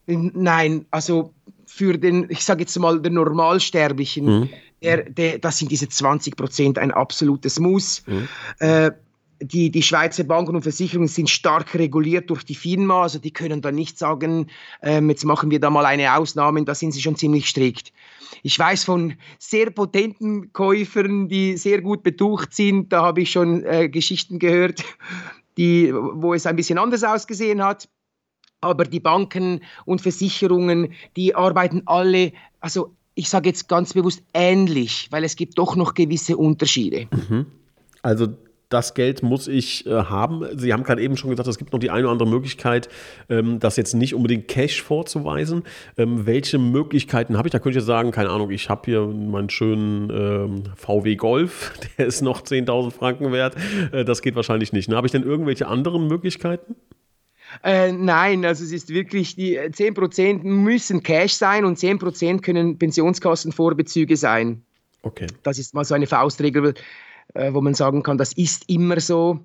Nein, 0.08 0.86
also 0.90 1.34
für 1.66 1.98
den, 1.98 2.28
ich 2.30 2.44
sage 2.44 2.62
jetzt 2.62 2.78
mal, 2.80 3.00
den 3.02 3.14
Normalsterblichen, 3.14 4.26
mhm. 4.26 4.50
der, 4.82 5.10
der, 5.10 5.38
das 5.38 5.58
sind 5.58 5.70
diese 5.72 5.90
20 5.90 6.36
Prozent 6.36 6.80
ein 6.80 6.92
absolutes 6.92 7.60
Muss. 7.60 8.04
Mhm. 8.08 8.28
Äh, 8.60 8.92
die, 9.42 9.70
die 9.70 9.84
Schweizer 9.84 10.24
Banken 10.24 10.56
und 10.56 10.64
Versicherungen 10.64 11.08
sind 11.08 11.30
stark 11.30 11.76
reguliert 11.76 12.30
durch 12.30 12.44
die 12.44 12.56
FINMA, 12.56 13.04
also 13.04 13.20
die 13.20 13.32
können 13.32 13.62
da 13.62 13.72
nicht 13.72 13.98
sagen, 13.98 14.48
ähm, 14.82 15.10
jetzt 15.10 15.26
machen 15.26 15.52
wir 15.52 15.60
da 15.60 15.70
mal 15.70 15.86
eine 15.86 16.16
Ausnahme, 16.16 16.64
da 16.64 16.76
sind 16.76 16.94
sie 16.94 17.02
schon 17.02 17.16
ziemlich 17.16 17.48
strikt. 17.48 17.92
Ich 18.44 18.58
weiß 18.58 18.84
von 18.84 19.14
sehr 19.40 19.70
potenten 19.70 20.54
Käufern, 20.54 21.28
die 21.28 21.58
sehr 21.58 21.82
gut 21.82 22.04
betucht 22.04 22.54
sind, 22.54 22.92
da 22.92 23.02
habe 23.04 23.22
ich 23.22 23.32
schon 23.32 23.64
äh, 23.64 23.90
Geschichten 23.90 24.40
gehört, 24.40 24.84
die, 25.58 25.94
wo 25.94 26.34
es 26.34 26.46
ein 26.46 26.56
bisschen 26.56 26.78
anders 26.78 27.04
ausgesehen 27.04 27.64
hat. 27.64 27.90
Aber 28.60 28.86
die 28.86 29.00
Banken 29.00 29.62
und 29.86 30.02
Versicherungen, 30.02 30.94
die 31.16 31.36
arbeiten 31.36 31.84
alle, 31.86 32.34
also 32.60 32.96
ich 33.14 33.30
sage 33.30 33.50
jetzt 33.50 33.68
ganz 33.68 33.94
bewusst 33.94 34.24
ähnlich, 34.34 35.08
weil 35.12 35.24
es 35.24 35.36
gibt 35.36 35.58
doch 35.60 35.76
noch 35.76 35.94
gewisse 35.94 36.38
Unterschiede. 36.38 37.08
Mhm. 37.12 37.46
Also 38.02 38.28
das 38.70 38.94
Geld 38.94 39.24
muss 39.24 39.48
ich 39.48 39.86
äh, 39.86 39.92
haben. 39.92 40.46
Sie 40.58 40.74
haben 40.74 40.84
gerade 40.84 41.02
eben 41.02 41.16
schon 41.16 41.30
gesagt, 41.30 41.48
es 41.48 41.58
gibt 41.58 41.72
noch 41.74 41.80
die 41.80 41.90
eine 41.90 42.04
oder 42.04 42.12
andere 42.12 42.28
Möglichkeit, 42.28 42.90
ähm, 43.30 43.60
das 43.60 43.78
jetzt 43.78 43.94
nicht 43.94 44.14
unbedingt 44.14 44.48
Cash 44.48 44.82
vorzuweisen. 44.82 45.64
Ähm, 45.98 46.26
welche 46.26 46.60
Möglichkeiten 46.60 47.38
habe 47.38 47.48
ich? 47.48 47.52
Da 47.52 47.60
könnte 47.60 47.80
ich 47.80 47.84
ja 47.84 47.86
sagen, 47.86 48.12
keine 48.12 48.30
Ahnung, 48.30 48.52
ich 48.52 48.70
habe 48.70 48.82
hier 48.86 49.06
meinen 49.06 49.50
schönen 49.50 50.10
ähm, 50.10 50.64
VW 50.76 51.16
Golf, 51.16 51.74
der 51.98 52.08
ist 52.08 52.22
noch 52.22 52.42
10.000 52.42 52.92
Franken 52.92 53.32
wert. 53.32 53.56
Äh, 53.92 54.04
das 54.04 54.22
geht 54.22 54.36
wahrscheinlich 54.36 54.74
nicht. 54.74 54.90
Ne? 54.90 54.96
Habe 54.96 55.08
ich 55.08 55.12
denn 55.12 55.24
irgendwelche 55.24 55.68
anderen 55.68 56.08
Möglichkeiten? 56.08 56.76
Äh, 57.64 57.94
nein, 57.94 58.46
also 58.46 58.64
es 58.64 58.72
ist 58.72 58.90
wirklich, 58.90 59.36
die 59.36 59.58
10% 59.58 60.20
äh, 60.20 60.34
müssen 60.44 61.04
Cash 61.04 61.34
sein 61.34 61.64
und 61.64 61.78
10% 61.78 62.42
können 62.42 62.78
Pensionskassenvorbezüge 62.78 64.18
sein. 64.18 64.64
Okay. 65.04 65.28
Das 65.44 65.58
ist 65.58 65.74
mal 65.74 65.86
so 65.86 65.96
eine 65.96 66.08
Faustregel 66.08 66.74
äh, 67.34 67.54
wo 67.54 67.62
man 67.62 67.74
sagen 67.74 68.04
kann, 68.04 68.18
das 68.18 68.34
ist 68.34 68.70
immer 68.70 69.00
so. 69.00 69.40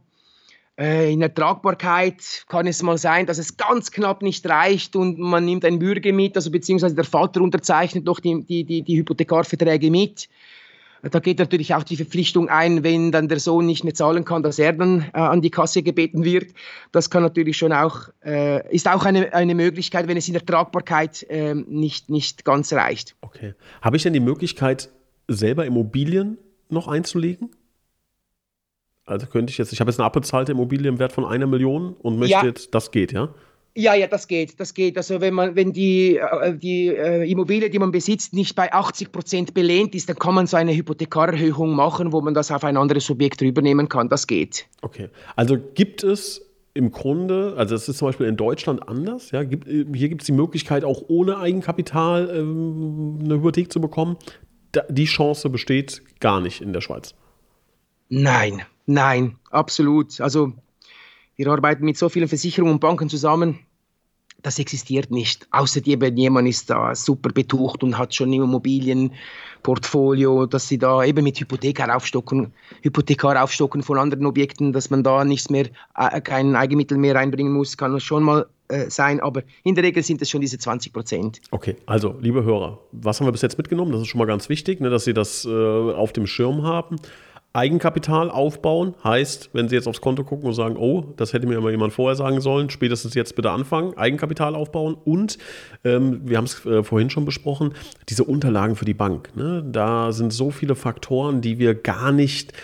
Äh, 0.78 1.12
in 1.12 1.20
der 1.20 1.34
Tragbarkeit 1.34 2.44
kann 2.48 2.66
es 2.66 2.82
mal 2.82 2.96
sein, 2.96 3.26
dass 3.26 3.38
es 3.38 3.56
ganz 3.56 3.90
knapp 3.90 4.22
nicht 4.22 4.48
reicht 4.48 4.96
und 4.96 5.18
man 5.18 5.44
nimmt 5.44 5.64
ein 5.64 5.78
Bürger 5.78 6.12
mit, 6.12 6.34
also 6.36 6.50
beziehungsweise 6.50 6.94
der 6.94 7.04
Vater 7.04 7.42
unterzeichnet 7.42 8.04
noch 8.04 8.20
die, 8.20 8.42
die, 8.44 8.64
die, 8.64 8.82
die 8.82 8.96
Hypothekarverträge 8.96 9.90
mit. 9.90 10.28
Da 11.02 11.18
geht 11.18 11.40
natürlich 11.40 11.74
auch 11.74 11.82
die 11.82 11.96
Verpflichtung 11.96 12.48
ein, 12.48 12.84
wenn 12.84 13.10
dann 13.10 13.28
der 13.28 13.40
Sohn 13.40 13.66
nicht 13.66 13.82
mehr 13.82 13.92
zahlen 13.92 14.24
kann, 14.24 14.44
dass 14.44 14.60
er 14.60 14.72
dann 14.72 15.02
äh, 15.12 15.18
an 15.18 15.42
die 15.42 15.50
Kasse 15.50 15.82
gebeten 15.82 16.24
wird. 16.24 16.52
Das 16.92 17.10
kann 17.10 17.24
natürlich 17.24 17.56
schon 17.56 17.72
auch, 17.72 18.08
äh, 18.24 18.72
ist 18.72 18.88
auch 18.88 19.04
eine, 19.04 19.34
eine 19.34 19.56
Möglichkeit, 19.56 20.06
wenn 20.06 20.16
es 20.16 20.28
in 20.28 20.34
der 20.34 20.46
Tragbarkeit 20.46 21.24
äh, 21.28 21.54
nicht, 21.54 22.08
nicht 22.08 22.44
ganz 22.44 22.72
reicht. 22.72 23.16
Okay. 23.20 23.54
Habe 23.80 23.96
ich 23.96 24.04
denn 24.04 24.12
die 24.12 24.20
Möglichkeit, 24.20 24.90
selber 25.26 25.66
Immobilien 25.66 26.38
noch 26.68 26.86
einzulegen? 26.86 27.50
Also 29.04 29.26
könnte 29.26 29.50
ich 29.50 29.58
jetzt, 29.58 29.72
ich 29.72 29.80
habe 29.80 29.90
jetzt 29.90 29.98
eine 29.98 30.06
abbezahlte 30.06 30.52
Immobilie 30.52 30.88
im 30.88 30.98
Wert 30.98 31.12
von 31.12 31.24
einer 31.24 31.46
Million 31.46 31.94
und 31.94 32.18
möchte 32.18 32.32
ja. 32.32 32.44
jetzt, 32.44 32.74
das 32.74 32.90
geht, 32.90 33.12
ja? 33.12 33.34
Ja, 33.74 33.94
ja, 33.94 34.06
das 34.06 34.28
geht, 34.28 34.60
das 34.60 34.74
geht. 34.74 34.98
Also 34.98 35.22
wenn 35.22 35.32
man, 35.32 35.56
wenn 35.56 35.72
die, 35.72 36.18
äh, 36.18 36.54
die 36.54 36.88
äh, 36.88 37.30
Immobilie, 37.30 37.70
die 37.70 37.78
man 37.78 37.90
besitzt, 37.90 38.34
nicht 38.34 38.54
bei 38.54 38.70
80 38.70 39.12
Prozent 39.12 39.54
belehnt 39.54 39.94
ist, 39.94 40.10
dann 40.10 40.16
kann 40.16 40.34
man 40.34 40.46
so 40.46 40.58
eine 40.58 40.74
Hypothekarerhöhung 40.74 41.74
machen, 41.74 42.12
wo 42.12 42.20
man 42.20 42.34
das 42.34 42.50
auf 42.50 42.64
ein 42.64 42.76
anderes 42.76 43.08
Objekt 43.08 43.40
übernehmen 43.40 43.88
kann. 43.88 44.10
Das 44.10 44.26
geht. 44.26 44.66
Okay. 44.82 45.08
Also 45.36 45.56
gibt 45.74 46.04
es 46.04 46.42
im 46.74 46.92
Grunde, 46.92 47.54
also 47.56 47.74
es 47.74 47.88
ist 47.88 47.98
zum 47.98 48.08
Beispiel 48.08 48.26
in 48.26 48.36
Deutschland 48.36 48.86
anders, 48.88 49.30
ja, 49.30 49.42
gibt, 49.42 49.68
hier 49.68 50.08
gibt 50.08 50.22
es 50.22 50.26
die 50.26 50.32
Möglichkeit, 50.32 50.84
auch 50.84 51.04
ohne 51.08 51.38
Eigenkapital 51.38 52.30
ähm, 52.34 53.20
eine 53.22 53.34
Hypothek 53.34 53.72
zu 53.72 53.80
bekommen. 53.80 54.16
Da, 54.72 54.82
die 54.88 55.04
Chance 55.04 55.48
besteht 55.50 56.02
gar 56.20 56.40
nicht 56.40 56.60
in 56.60 56.72
der 56.72 56.80
Schweiz. 56.80 57.14
Nein, 58.08 58.62
Nein, 58.86 59.36
absolut. 59.50 60.20
Also 60.20 60.52
wir 61.36 61.46
arbeiten 61.48 61.84
mit 61.84 61.96
so 61.96 62.08
vielen 62.08 62.26
Versicherungen 62.28 62.74
und 62.74 62.80
Banken 62.80 63.08
zusammen. 63.08 63.60
Das 64.42 64.58
existiert 64.58 65.12
nicht. 65.12 65.46
Außer 65.52 65.80
jemand 65.82 66.48
ist 66.48 66.68
da 66.68 66.96
super 66.96 67.30
betucht 67.30 67.84
und 67.84 67.96
hat 67.96 68.12
schon 68.12 68.30
ein 68.30 68.42
Immobilienportfolio, 68.42 70.46
dass 70.46 70.66
sie 70.66 70.78
da 70.78 71.04
eben 71.04 71.22
mit 71.22 71.38
Hypothekar 71.38 71.94
aufstocken, 71.94 72.52
Hypothekar 72.82 73.40
aufstocken 73.40 73.84
von 73.84 73.98
anderen 73.98 74.26
Objekten, 74.26 74.72
dass 74.72 74.90
man 74.90 75.04
da 75.04 75.24
nichts 75.24 75.48
mehr, 75.48 75.66
äh, 75.96 76.20
kein 76.20 76.56
Eigenmittel 76.56 76.98
mehr 76.98 77.14
reinbringen 77.14 77.52
muss, 77.52 77.76
kann 77.76 78.00
schon 78.00 78.24
mal 78.24 78.48
äh, 78.72 78.90
sein, 78.90 79.20
aber 79.20 79.42
in 79.64 79.74
der 79.74 79.84
Regel 79.84 80.02
sind 80.02 80.22
es 80.22 80.30
schon 80.30 80.40
diese 80.40 80.58
20 80.58 80.92
Prozent. 80.92 81.40
Okay, 81.50 81.76
also 81.86 82.16
liebe 82.20 82.42
Hörer, 82.42 82.78
was 82.90 83.20
haben 83.20 83.28
wir 83.28 83.32
bis 83.32 83.42
jetzt 83.42 83.58
mitgenommen? 83.58 83.92
Das 83.92 84.00
ist 84.00 84.08
schon 84.08 84.18
mal 84.18 84.26
ganz 84.26 84.48
wichtig, 84.48 84.80
ne, 84.80 84.90
dass 84.90 85.04
Sie 85.04 85.14
das 85.14 85.44
äh, 85.44 85.50
auf 85.50 86.12
dem 86.12 86.26
Schirm 86.26 86.62
haben. 86.62 86.96
Eigenkapital 87.54 88.30
aufbauen 88.30 88.94
heißt, 89.04 89.50
wenn 89.52 89.68
Sie 89.68 89.74
jetzt 89.74 89.86
aufs 89.86 90.00
Konto 90.00 90.24
gucken 90.24 90.46
und 90.46 90.54
sagen, 90.54 90.76
oh, 90.78 91.12
das 91.16 91.34
hätte 91.34 91.46
mir 91.46 91.58
immer 91.58 91.70
jemand 91.70 91.92
vorher 91.92 92.16
sagen 92.16 92.40
sollen, 92.40 92.70
spätestens 92.70 93.14
jetzt 93.14 93.36
bitte 93.36 93.50
anfangen, 93.50 93.96
Eigenkapital 93.96 94.54
aufbauen 94.54 94.96
und 95.04 95.36
ähm, 95.84 96.22
wir 96.24 96.38
haben 96.38 96.46
es 96.46 96.64
äh, 96.64 96.82
vorhin 96.82 97.10
schon 97.10 97.26
besprochen, 97.26 97.74
diese 98.08 98.24
Unterlagen 98.24 98.74
für 98.74 98.86
die 98.86 98.94
Bank. 98.94 99.36
Ne? 99.36 99.62
Da 99.70 100.12
sind 100.12 100.32
so 100.32 100.50
viele 100.50 100.74
Faktoren, 100.74 101.42
die 101.42 101.58
wir 101.58 101.74
gar 101.74 102.10
nicht 102.10 102.54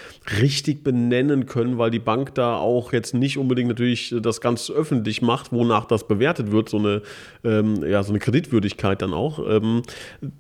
richtig 0.41 0.85
benennen 0.85 1.45
können, 1.45 1.77
weil 1.77 1.91
die 1.91 1.99
Bank 1.99 2.35
da 2.35 2.57
auch 2.57 2.93
jetzt 2.95 3.13
nicht 3.13 3.37
unbedingt 3.37 3.69
natürlich 3.69 4.15
das 4.23 4.41
ganz 4.41 4.71
öffentlich 4.71 5.21
macht, 5.21 5.53
wonach 5.53 5.85
das 5.85 6.09
bewertet 6.09 6.51
wird, 6.51 6.71
so 6.71 6.79
eine, 6.79 7.03
ähm, 7.45 7.83
ja, 7.85 8.03
so 8.03 8.13
eine 8.13 8.21
Kreditwürdigkeit 8.21 9.03
dann 9.03 9.13
auch. 9.13 9.39
Ähm, 9.47 9.83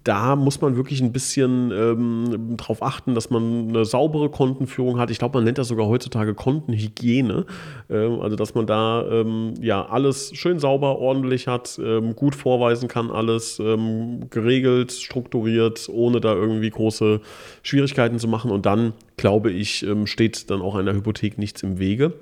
da 0.05 0.37
muss 0.37 0.61
man 0.61 0.77
wirklich 0.77 1.03
ein 1.03 1.13
bisschen 1.13 1.71
ähm, 1.71 2.57
darauf 2.57 2.83
achten, 2.83 3.15
dass 3.15 3.29
man 3.29 3.69
eine 3.69 3.85
saubere 3.85 4.31
Kontenführung 4.39 5.01
hat. 5.01 5.11
Ich 5.11 5.19
glaube, 5.19 5.39
man 5.39 5.45
nennt 5.45 5.59
das 5.59 5.67
sogar 5.67 5.89
heutzutage 5.89 6.35
Kontenhygiene. 6.35 7.45
Ähm, 7.91 8.21
also, 8.21 8.37
dass 8.37 8.55
man 8.55 8.67
da 8.67 9.05
ähm, 9.11 9.55
ja 9.61 9.85
alles 9.85 10.31
schön 10.35 10.61
sauber, 10.61 11.01
ordentlich 11.01 11.49
hat, 11.49 11.81
ähm, 11.83 12.15
gut 12.15 12.37
vorweisen 12.37 12.89
kann, 12.89 13.11
alles 13.11 13.59
geregelt, 13.59 14.93
strukturiert, 14.93 15.89
ohne 15.89 16.21
da 16.21 16.35
irgendwie 16.35 16.71
große 16.71 17.21
Schwierigkeiten 17.63 18.19
zu 18.19 18.29
machen 18.29 18.51
und 18.51 18.67
dann 18.67 18.93
glaube 19.17 19.51
ich, 19.51 19.83
ähm, 19.83 20.07
steht 20.07 20.51
dann 20.51 20.63
auch 20.63 20.77
einer 20.77 20.93
Hypothek 20.93 21.39
nichts 21.39 21.63
im 21.63 21.79
Wege. 21.79 22.13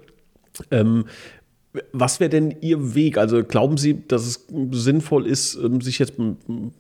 Ähm, 0.70 1.05
was 1.93 2.21
wäre 2.21 2.31
denn 2.31 2.57
Ihr 2.61 2.95
Weg? 2.95 3.19
Also 3.19 3.45
glauben 3.45 3.77
Sie, 3.77 4.07
dass 4.07 4.27
es 4.27 4.47
sinnvoll 4.71 5.27
ist, 5.27 5.57
ähm, 5.57 5.81
sich 5.81 5.99
jetzt 5.99 6.15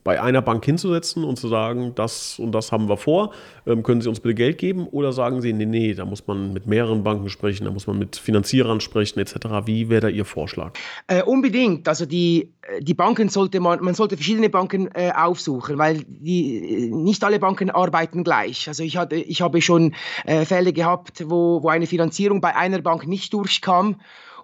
bei 0.04 0.20
einer 0.20 0.42
Bank 0.42 0.64
hinzusetzen 0.64 1.24
und 1.24 1.38
zu 1.38 1.48
sagen, 1.48 1.92
das 1.94 2.38
und 2.38 2.52
das 2.52 2.72
haben 2.72 2.88
wir 2.88 2.96
vor, 2.96 3.32
ähm, 3.66 3.82
können 3.82 4.00
Sie 4.00 4.08
uns 4.08 4.20
bitte 4.20 4.34
Geld 4.34 4.58
geben? 4.58 4.86
Oder 4.86 5.12
sagen 5.12 5.40
Sie, 5.42 5.52
nee, 5.52 5.66
nee, 5.66 5.94
da 5.94 6.04
muss 6.04 6.26
man 6.26 6.52
mit 6.52 6.66
mehreren 6.66 7.02
Banken 7.02 7.28
sprechen, 7.28 7.64
da 7.64 7.70
muss 7.70 7.86
man 7.86 7.98
mit 7.98 8.16
Finanzierern 8.16 8.80
sprechen 8.80 9.18
etc. 9.20 9.34
Wie 9.64 9.88
wäre 9.88 10.02
da 10.02 10.08
Ihr 10.08 10.24
Vorschlag? 10.24 10.72
Äh, 11.06 11.22
unbedingt. 11.22 11.88
Also 11.88 12.06
die, 12.06 12.54
äh, 12.62 12.82
die 12.82 12.94
Banken 12.94 13.28
sollte 13.28 13.60
man, 13.60 13.82
man 13.82 13.94
sollte 13.94 14.16
verschiedene 14.16 14.48
Banken 14.48 14.88
äh, 14.94 15.12
aufsuchen, 15.14 15.78
weil 15.78 16.04
die, 16.06 16.90
nicht 16.92 17.22
alle 17.24 17.38
Banken 17.38 17.70
arbeiten 17.70 18.24
gleich. 18.24 18.68
Also 18.68 18.82
ich, 18.82 18.96
hatte, 18.96 19.16
ich 19.16 19.42
habe 19.42 19.60
schon 19.60 19.94
äh, 20.24 20.44
Fälle 20.44 20.72
gehabt, 20.72 21.24
wo, 21.26 21.62
wo 21.62 21.68
eine 21.68 21.86
Finanzierung 21.86 22.40
bei 22.40 22.54
einer 22.54 22.80
Bank 22.80 23.06
nicht 23.06 23.32
durchkam 23.32 23.96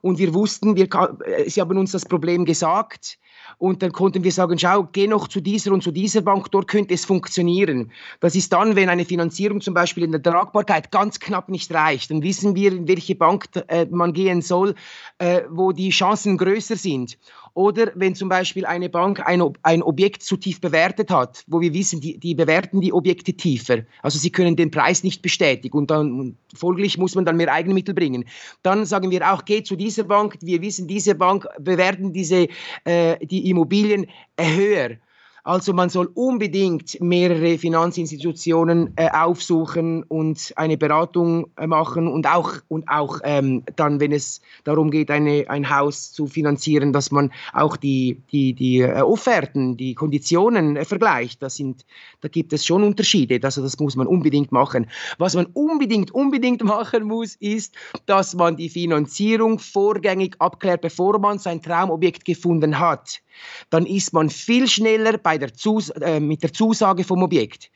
und 0.03 0.19
wir 0.19 0.35
wussten, 0.35 0.77
wir, 0.77 0.89
äh, 1.25 1.49
sie 1.49 1.61
haben 1.61 1.79
uns 1.79 1.93
das 1.93 2.05
Problem 2.05 2.45
gesagt 2.45 3.19
und 3.59 3.83
dann 3.83 3.93
konnten 3.93 4.25
wir 4.25 4.33
sagen, 4.33 4.59
schau, 4.59 4.89
geh 4.93 5.07
noch 5.07 5.29
zu 5.29 5.41
dieser 5.41 5.73
und 5.73 5.83
zu 5.83 5.91
dieser 5.91 6.21
Bank, 6.21 6.51
dort 6.51 6.69
könnte 6.69 6.95
es 6.95 7.05
funktionieren. 7.05 7.91
Das 8.21 8.35
ist 8.35 8.53
dann, 8.53 8.77
wenn 8.77 8.89
eine 8.89 9.05
Finanzierung 9.05 9.61
zum 9.61 9.75
Beispiel 9.75 10.05
in 10.05 10.13
der 10.13 10.23
Tragbarkeit 10.23 10.91
ganz 10.91 11.21
knapp 11.21 11.49
nicht 11.49 11.73
reicht, 11.73 12.11
dann 12.11 12.23
wissen 12.23 12.55
wir, 12.55 12.73
in 12.73 12.89
welche 12.89 13.15
Bank 13.15 13.49
äh, 13.69 13.87
man 13.91 14.13
gehen 14.13 14.43
soll, 14.43 14.75
äh, 15.19 15.43
wo 15.51 15.73
die 15.73 15.91
Chancen 15.91 16.37
größer 16.39 16.77
sind. 16.77 17.19
Oder 17.55 17.93
wenn 17.95 18.15
zum 18.15 18.29
Beispiel 18.31 18.65
eine 18.65 18.89
Bank 18.89 19.21
ein, 19.27 19.43
ein 19.63 19.83
Objekt 19.83 20.23
zu 20.23 20.39
tief 20.39 20.61
bewertet 20.61 21.11
hat, 21.11 21.45
wo 21.47 21.61
wir 21.61 21.75
wissen, 21.75 22.01
die, 22.01 22.19
die 22.19 22.35
bewerten 22.35 22.81
die 22.81 22.93
Objekte 22.93 23.35
tiefer. 23.35 23.81
Also 24.03 24.19
sie 24.19 24.31
können 24.31 24.57
den 24.57 24.71
Preis 24.71 25.05
nicht 25.05 25.21
bestätigen 25.21 25.77
und 25.77 25.91
dann 25.91 26.37
folglich 26.55 26.97
muss 26.97 27.15
man 27.15 27.27
dann 27.27 27.37
mehr 27.37 27.53
Eigenmittel 27.53 27.95
bringen. 27.95 28.25
Dann 28.63 28.87
sagen 28.87 29.11
wir 29.11 29.31
auch, 29.31 29.45
geh 29.45 29.63
zu 29.63 29.77
dieser 29.77 30.05
Bank. 30.05 30.39
Wir 30.41 30.63
wissen, 30.63 30.89
diese 30.89 31.15
Bank 31.15 31.47
bewerten 31.59 32.13
diese, 32.15 32.49
äh, 32.85 33.25
die 33.33 33.49
Immobilien 33.49 34.07
höher. 34.39 34.99
Also 35.45 35.73
man 35.73 35.89
soll 35.89 36.09
unbedingt 36.15 37.01
mehrere 37.01 37.59
Finanzinstitutionen 37.59 38.93
äh, 38.95 39.11
aufsuchen 39.11 40.05
und 40.05 40.53
eine 40.55 40.77
Beratung 40.77 41.51
äh, 41.57 41.67
machen 41.67 42.07
und 42.07 42.29
auch, 42.29 42.59
und 42.69 42.89
auch 42.89 43.19
ähm, 43.25 43.65
dann, 43.75 43.99
wenn 43.99 44.13
es 44.13 44.41
darum 44.63 44.93
geht, 44.93 45.11
eine, 45.11 45.47
ein 45.49 45.69
Haus 45.69 46.13
zu 46.13 46.29
finanzieren, 46.29 46.93
dass 46.93 47.11
man 47.11 47.33
auch 47.53 47.77
die, 47.77 48.23
die, 48.31 48.53
die 48.53 48.83
äh, 48.83 49.01
Offerten, 49.01 49.77
die 49.77 49.97
Konditionen 49.97 50.77
äh, 50.77 50.85
vergleicht. 50.85 51.43
Das 51.43 51.57
sind, 51.57 51.85
da 52.21 52.29
gibt 52.29 52.53
es 52.53 52.65
schon 52.65 52.85
Unterschiede. 52.85 53.41
Also 53.43 53.63
das 53.63 53.77
muss 53.81 53.97
man 53.97 54.07
unbedingt 54.07 54.53
machen. 54.53 54.87
Was 55.19 55.35
man 55.35 55.47
unbedingt, 55.47 56.13
unbedingt 56.13 56.63
machen 56.63 57.03
muss, 57.03 57.35
ist, 57.35 57.75
dass 58.07 58.37
man 58.37 58.57
die 58.57 58.69
Finanzierung 58.69 59.59
vorgängig 59.59 60.37
abklärt, 60.39 60.83
bevor 60.83 61.19
man 61.19 61.41
sein 61.41 61.61
Traumobjekt 61.61 62.25
gefunden 62.25 62.79
hat 62.79 63.23
dann 63.71 63.87
ist 63.87 64.13
man 64.13 64.29
viel 64.29 64.69
schneller 64.69 65.19
bei 65.19 65.32
der 65.39 65.55
Zus 65.55 65.91
äh, 65.91 66.21
mit 66.21 66.43
der 66.43 66.53
Zusage 66.53 67.05
vom 67.05 67.23
Objekt. 67.23 67.71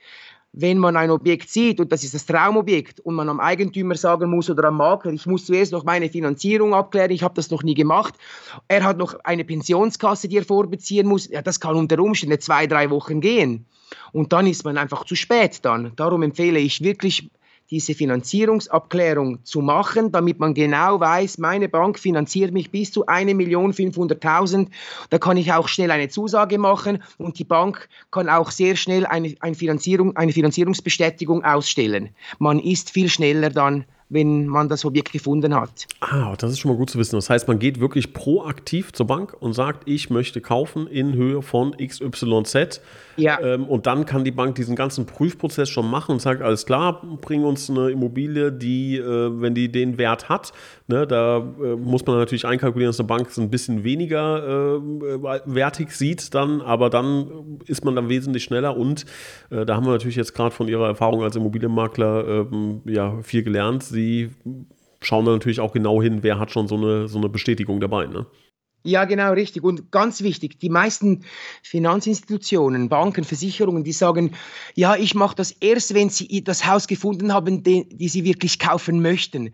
Wenn 0.53 0.77
man 0.77 0.95
ein 0.95 1.11
Objekt 1.11 1.49
sieht 1.49 1.79
und 1.79 1.91
das 1.91 2.03
ist 2.03 2.13
das 2.13 2.25
Traumobjekt 2.25 2.99
und 3.01 3.15
man 3.15 3.29
am 3.29 3.39
Eigentümer 3.39 3.95
sagen 3.95 4.29
muss 4.29 4.49
oder 4.49 4.65
am 4.69 4.77
Makler, 4.77 5.11
ich 5.11 5.25
muss 5.25 5.45
zuerst 5.45 5.71
noch 5.71 5.83
meine 5.83 6.09
Finanzierung 6.09 6.73
abklären, 6.73 7.11
ich 7.11 7.21
habe 7.21 7.35
das 7.35 7.51
noch 7.51 7.63
nie 7.63 7.75
gemacht, 7.75 8.15
er 8.67 8.83
hat 8.83 8.97
noch 8.97 9.19
eine 9.23 9.43
Pensionskasse, 9.43 10.27
die 10.27 10.37
er 10.37 10.45
vorbeziehen 10.45 11.07
muss, 11.07 11.29
ja, 11.29 11.41
das 11.41 11.59
kann 11.59 11.75
unter 11.75 11.99
Umständen 11.99 12.39
zwei, 12.39 12.65
drei 12.65 12.89
Wochen 12.89 13.21
gehen. 13.21 13.65
Und 14.13 14.33
dann 14.33 14.47
ist 14.47 14.65
man 14.65 14.77
einfach 14.77 15.05
zu 15.05 15.15
spät 15.15 15.63
dann. 15.63 15.91
Darum 15.95 16.23
empfehle 16.23 16.59
ich 16.59 16.81
wirklich 16.81 17.29
diese 17.69 17.93
Finanzierungsabklärung 17.93 19.43
zu 19.43 19.61
machen, 19.61 20.11
damit 20.11 20.39
man 20.39 20.53
genau 20.53 20.99
weiß, 20.99 21.37
meine 21.37 21.67
Bank 21.67 21.99
finanziert 21.99 22.53
mich 22.53 22.71
bis 22.71 22.91
zu 22.91 23.05
1.500.000. 23.05 24.67
Da 25.09 25.17
kann 25.17 25.37
ich 25.37 25.51
auch 25.51 25.67
schnell 25.67 25.91
eine 25.91 26.07
Zusage 26.09 26.57
machen 26.57 27.03
und 27.17 27.39
die 27.39 27.43
Bank 27.43 27.89
kann 28.11 28.29
auch 28.29 28.51
sehr 28.51 28.75
schnell 28.75 29.05
eine, 29.05 29.35
eine, 29.41 29.55
Finanzierung, 29.55 30.15
eine 30.15 30.31
Finanzierungsbestätigung 30.31 31.43
ausstellen. 31.43 32.09
Man 32.39 32.59
ist 32.59 32.91
viel 32.91 33.09
schneller 33.09 33.49
dann 33.49 33.85
wenn 34.09 34.47
man 34.47 34.69
das 34.69 34.85
Objekt 34.85 35.11
gefunden 35.11 35.53
hat. 35.53 35.85
Ah, 35.99 36.35
das 36.37 36.51
ist 36.51 36.59
schon 36.59 36.71
mal 36.71 36.77
gut 36.77 36.89
zu 36.89 36.97
wissen. 36.97 37.15
Das 37.15 37.29
heißt, 37.29 37.47
man 37.47 37.59
geht 37.59 37.79
wirklich 37.79 38.13
proaktiv 38.13 38.93
zur 38.93 39.05
Bank 39.05 39.35
und 39.39 39.53
sagt, 39.53 39.87
ich 39.87 40.09
möchte 40.09 40.39
kaufen 40.39 40.87
in 40.87 41.13
Höhe 41.13 41.41
von 41.41 41.75
XYZ. 41.75 42.81
Ja. 43.17 43.39
Ähm, 43.41 43.65
und 43.65 43.85
dann 43.87 44.05
kann 44.05 44.23
die 44.23 44.31
Bank 44.31 44.55
diesen 44.55 44.75
ganzen 44.75 45.05
Prüfprozess 45.05 45.69
schon 45.69 45.89
machen 45.89 46.13
und 46.13 46.21
sagt, 46.21 46.41
alles 46.41 46.65
klar, 46.65 47.01
bring 47.19 47.43
uns 47.43 47.69
eine 47.69 47.89
Immobilie, 47.89 48.51
die, 48.51 48.97
äh, 48.97 49.41
wenn 49.41 49.55
die 49.55 49.71
den 49.71 49.97
Wert 49.97 50.29
hat, 50.29 50.53
ne, 50.87 51.05
da 51.07 51.37
äh, 51.37 51.75
muss 51.75 52.05
man 52.05 52.17
natürlich 52.17 52.45
einkalkulieren, 52.45 52.89
dass 52.89 52.99
eine 52.99 53.07
Bank 53.07 53.27
es 53.27 53.37
ein 53.37 53.49
bisschen 53.49 53.83
weniger 53.83 54.77
äh, 54.77 55.41
wertig 55.45 55.91
sieht 55.91 56.33
dann, 56.35 56.61
aber 56.61 56.89
dann 56.89 57.59
ist 57.65 57.83
man 57.83 57.95
dann 57.95 58.07
wesentlich 58.07 58.43
schneller 58.43 58.77
und 58.77 59.05
äh, 59.49 59.65
da 59.65 59.75
haben 59.75 59.85
wir 59.85 59.91
natürlich 59.91 60.15
jetzt 60.15 60.33
gerade 60.33 60.51
von 60.51 60.67
Ihrer 60.67 60.87
Erfahrung 60.87 61.23
als 61.23 61.35
Immobilienmakler 61.35 62.27
ähm, 62.27 62.81
ja 62.85 63.19
viel 63.23 63.41
gelernt 63.41 63.83
sie 63.83 63.96
schauen 65.01 65.25
dann 65.25 65.35
natürlich 65.35 65.59
auch 65.59 65.73
genau 65.73 66.01
hin, 66.01 66.19
wer 66.23 66.39
hat 66.39 66.51
schon 66.51 66.67
so 66.67 66.75
eine, 66.75 67.07
so 67.07 67.17
eine 67.17 67.29
Bestätigung 67.29 67.79
dabei. 67.79 68.07
Ne? 68.07 68.25
Ja, 68.83 69.05
genau, 69.05 69.33
richtig. 69.33 69.63
Und 69.63 69.91
ganz 69.91 70.21
wichtig, 70.21 70.59
die 70.59 70.69
meisten 70.69 71.25
Finanzinstitutionen, 71.61 72.89
Banken, 72.89 73.25
Versicherungen, 73.25 73.83
die 73.83 73.91
sagen, 73.91 74.31
ja, 74.75 74.95
ich 74.95 75.13
mache 75.13 75.35
das 75.35 75.51
erst, 75.51 75.93
wenn 75.93 76.09
sie 76.09 76.43
das 76.43 76.65
Haus 76.65 76.87
gefunden 76.87 77.33
haben, 77.33 77.63
die, 77.63 77.89
die 77.89 78.07
sie 78.07 78.23
wirklich 78.23 78.59
kaufen 78.59 79.01
möchten. 79.01 79.53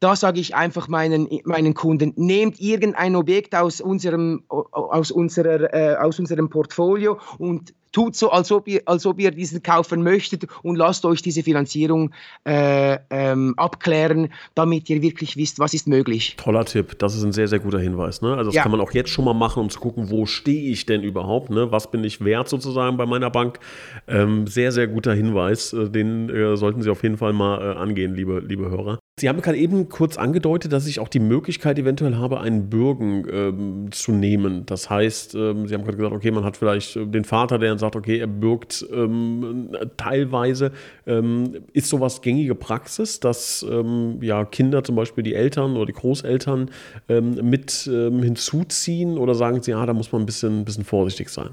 Da 0.00 0.14
sage 0.14 0.40
ich 0.40 0.54
einfach 0.54 0.88
meinen, 0.88 1.28
meinen 1.44 1.74
Kunden, 1.74 2.12
nehmt 2.16 2.60
irgendein 2.60 3.16
Objekt 3.16 3.54
aus 3.54 3.80
unserem, 3.80 4.44
aus 4.48 5.10
unserer, 5.10 5.74
äh, 5.74 5.96
aus 5.96 6.18
unserem 6.18 6.48
Portfolio 6.48 7.18
und 7.38 7.74
tut 7.92 8.16
so, 8.16 8.30
als 8.30 8.52
ob 8.52 8.68
ihr, 8.68 8.82
als 8.86 9.06
ob 9.06 9.18
ihr 9.18 9.30
diesen 9.30 9.62
kaufen 9.62 10.02
möchtet 10.02 10.46
und 10.62 10.76
lasst 10.76 11.04
euch 11.04 11.22
diese 11.22 11.42
Finanzierung 11.42 12.12
äh, 12.44 12.98
ähm, 13.10 13.54
abklären, 13.56 14.32
damit 14.54 14.88
ihr 14.90 15.02
wirklich 15.02 15.36
wisst, 15.36 15.58
was 15.58 15.74
ist 15.74 15.88
möglich. 15.88 16.36
Toller 16.36 16.64
Tipp, 16.64 16.98
das 16.98 17.16
ist 17.16 17.24
ein 17.24 17.32
sehr, 17.32 17.48
sehr 17.48 17.58
guter 17.58 17.80
Hinweis. 17.80 18.22
Ne? 18.22 18.30
Also 18.36 18.50
das 18.50 18.54
ja. 18.54 18.62
kann 18.62 18.70
man 18.70 18.80
auch 18.80 18.92
jetzt 18.92 19.10
schon 19.10 19.24
mal 19.24 19.34
machen, 19.34 19.60
um 19.60 19.70
zu 19.70 19.80
gucken, 19.80 20.10
wo 20.10 20.26
stehe 20.26 20.70
ich 20.70 20.86
denn 20.86 21.02
überhaupt, 21.02 21.50
ne? 21.50 21.72
was 21.72 21.90
bin 21.90 22.04
ich 22.04 22.24
wert 22.24 22.48
sozusagen 22.48 22.96
bei 22.96 23.06
meiner 23.06 23.30
Bank. 23.30 23.58
Ähm, 24.06 24.46
sehr, 24.46 24.72
sehr 24.72 24.86
guter 24.86 25.14
Hinweis, 25.14 25.72
äh, 25.72 25.88
den 25.90 26.30
äh, 26.30 26.56
sollten 26.56 26.82
Sie 26.82 26.90
auf 26.90 27.02
jeden 27.02 27.16
Fall 27.16 27.32
mal 27.32 27.60
äh, 27.60 27.78
angehen, 27.78 28.14
liebe, 28.14 28.40
liebe 28.40 28.70
Hörer. 28.70 28.97
Sie 29.20 29.28
haben 29.28 29.40
gerade 29.40 29.58
eben 29.58 29.88
kurz 29.88 30.16
angedeutet, 30.16 30.72
dass 30.72 30.86
ich 30.86 31.00
auch 31.00 31.08
die 31.08 31.20
Möglichkeit 31.20 31.78
eventuell 31.78 32.16
habe, 32.16 32.40
einen 32.40 32.70
Bürgen 32.70 33.26
ähm, 33.30 33.92
zu 33.92 34.12
nehmen. 34.12 34.64
Das 34.66 34.88
heißt, 34.90 35.34
ähm, 35.34 35.66
Sie 35.66 35.74
haben 35.74 35.84
gerade 35.84 35.96
gesagt, 35.96 36.14
okay, 36.14 36.30
man 36.30 36.44
hat 36.44 36.56
vielleicht 36.56 36.96
äh, 36.96 37.06
den 37.06 37.24
Vater, 37.24 37.58
der 37.58 37.70
dann 37.70 37.78
sagt, 37.78 37.96
okay, 37.96 38.18
er 38.18 38.26
bürgt 38.26 38.86
ähm, 38.92 39.70
teilweise. 39.96 40.72
Ähm, 41.06 41.56
ist 41.72 41.88
sowas 41.88 42.22
gängige 42.22 42.54
Praxis, 42.54 43.20
dass 43.20 43.64
ähm, 43.68 44.18
ja, 44.22 44.44
Kinder 44.44 44.84
zum 44.84 44.96
Beispiel 44.96 45.24
die 45.24 45.34
Eltern 45.34 45.76
oder 45.76 45.86
die 45.86 45.92
Großeltern 45.92 46.70
ähm, 47.08 47.34
mit 47.42 47.68
hinzuziehen 47.88 49.18
oder 49.18 49.34
sagen 49.34 49.62
Sie, 49.62 49.70
ja, 49.72 49.84
da 49.84 49.92
muss 49.92 50.12
man 50.12 50.22
ein 50.22 50.26
bisschen, 50.26 50.60
ein 50.60 50.64
bisschen 50.64 50.84
vorsichtig 50.84 51.28
sein? 51.28 51.50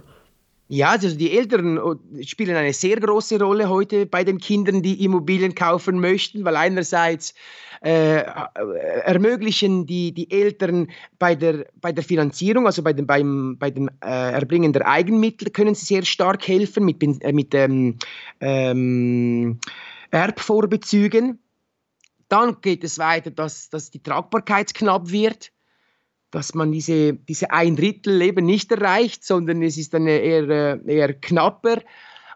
Ja, 0.67 0.89
also 0.89 1.15
die 1.15 1.38
Eltern 1.38 1.78
oh, 1.78 1.95
spielen 2.21 2.56
eine 2.56 2.73
sehr 2.73 2.99
große 2.99 3.39
Rolle 3.39 3.69
heute 3.69 4.08
bei 4.08 4.23
den 4.23 4.39
Kindern, 4.39 4.82
die 4.82 5.04
Immobilien 5.04 5.54
kaufen 5.54 5.99
möchten, 5.99 6.43
weil 6.43 6.56
einerseits 6.56 7.36
äh, 7.82 8.23
ermöglichen 9.04 9.86
die, 9.86 10.12
die 10.12 10.32
Eltern 10.32 10.88
bei 11.19 11.36
der, 11.36 11.67
bei 11.80 11.91
der 11.91 12.04
Finanzierung, 12.04 12.65
also 12.65 12.82
bei 12.82 12.93
dem, 12.93 13.06
beim, 13.06 13.58
bei 13.60 13.69
dem 13.69 13.89
äh, 14.04 14.32
Erbringen 14.32 14.73
der 14.73 14.88
Eigenmittel, 14.88 15.51
können 15.51 15.75
sie 15.75 15.86
sehr 15.86 16.04
stark 16.04 16.47
helfen 16.47 16.84
mit, 16.84 17.04
äh, 17.04 17.32
mit 17.32 17.54
ähm, 17.54 17.99
ähm, 18.39 19.60
Erbvorbezügen. 20.10 21.38
Dann 22.28 22.60
geht 22.62 22.84
es 22.84 22.97
weiter, 22.97 23.30
dass, 23.30 23.69
dass 23.69 23.91
die 23.91 24.01
Tragbarkeit 24.01 24.73
knapp 24.73 25.12
wird 25.12 25.51
dass 26.36 26.54
man 26.54 26.74
diese, 26.74 27.13
diese 27.13 27.52
ein 27.52 27.78
Drittel 27.78 28.21
eben 28.21 28.45
nicht 28.45 28.69
erreicht, 28.69 29.24
sondern 29.24 29.62
es 29.62 29.78
ist 29.78 29.93
dann 29.93 30.06
eher, 30.06 30.86
eher 30.86 31.13
knapper. 31.13 31.78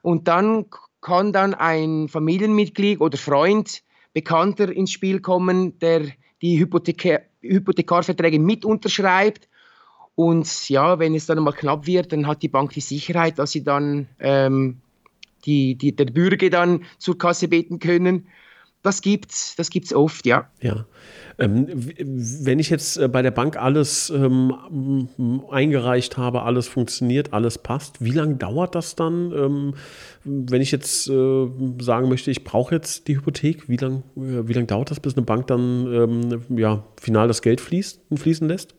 Und 0.02 0.30
dann 0.30 0.68
kann 1.02 1.34
dann 1.34 1.54
ein 1.54 2.08
Familienmitglied 2.08 3.02
oder 3.02 3.18
Freund, 3.18 3.84
Bekannter 4.14 4.72
ins 4.72 4.94
Spiel 4.94 5.20
kommen, 5.20 5.78
der 5.80 6.04
die 6.42 6.58
Hypothekar 6.58 7.20
Hypothekarverträge 7.42 8.40
mit 8.40 8.64
unterschreibt. 8.64 9.50
Und 10.16 10.70
ja, 10.70 10.98
wenn 10.98 11.14
es 11.14 11.26
dann 11.26 11.44
mal 11.44 11.52
knapp 11.52 11.86
wird, 11.86 12.14
dann 12.14 12.26
hat 12.26 12.42
die 12.42 12.48
Bank 12.48 12.72
die 12.72 12.80
Sicherheit, 12.80 13.38
dass 13.38 13.52
sie 13.52 13.66
dann 13.66 14.08
ähm, 14.20 14.80
die, 15.44 15.76
die, 15.76 15.94
der 15.94 16.06
Bürger 16.06 16.50
dann 16.50 16.86
zur 17.00 17.18
Kasse 17.18 17.50
beten 17.50 17.80
können. 17.80 18.28
Das 18.82 19.02
gibt's, 19.02 19.56
das 19.58 19.70
gibt's 19.70 19.94
oft, 19.94 20.26
ja. 20.26 20.50
Ja. 20.62 20.86
Ähm, 21.38 21.68
wenn 21.98 22.60
ich 22.60 22.70
jetzt 22.70 22.98
äh, 22.98 23.10
bei 23.10 23.22
der 23.22 23.32
Bank 23.32 23.58
alles 23.58 24.10
ähm, 24.10 25.10
eingereicht 25.52 26.18
habe, 26.18 26.44
alles 26.44 26.68
funktioniert, 26.70 27.34
alles 27.34 27.58
passt, 27.58 28.04
wie 28.04 28.12
lange 28.12 28.36
dauert 28.36 28.76
das 28.76 28.96
dann? 28.96 29.34
Ähm, 29.34 29.74
wenn 30.24 30.62
ich 30.62 30.72
jetzt 30.72 31.10
äh, 31.10 31.48
sagen 31.80 32.08
möchte, 32.08 32.32
ich 32.32 32.46
brauche 32.46 32.76
jetzt 32.76 33.08
die 33.10 33.18
Hypothek, 33.18 33.68
wie 33.68 33.78
lange 33.78 34.04
äh, 34.16 34.54
lang 34.54 34.68
dauert 34.68 34.92
das, 34.92 35.02
bis 35.02 35.16
eine 35.16 35.26
Bank 35.26 35.48
dann 35.48 35.94
ähm, 35.94 36.58
ja, 36.58 36.86
final 37.00 37.28
das 37.28 37.42
Geld 37.42 37.60
fließt, 37.60 38.02
fließen 38.16 38.48
lässt? 38.48 38.76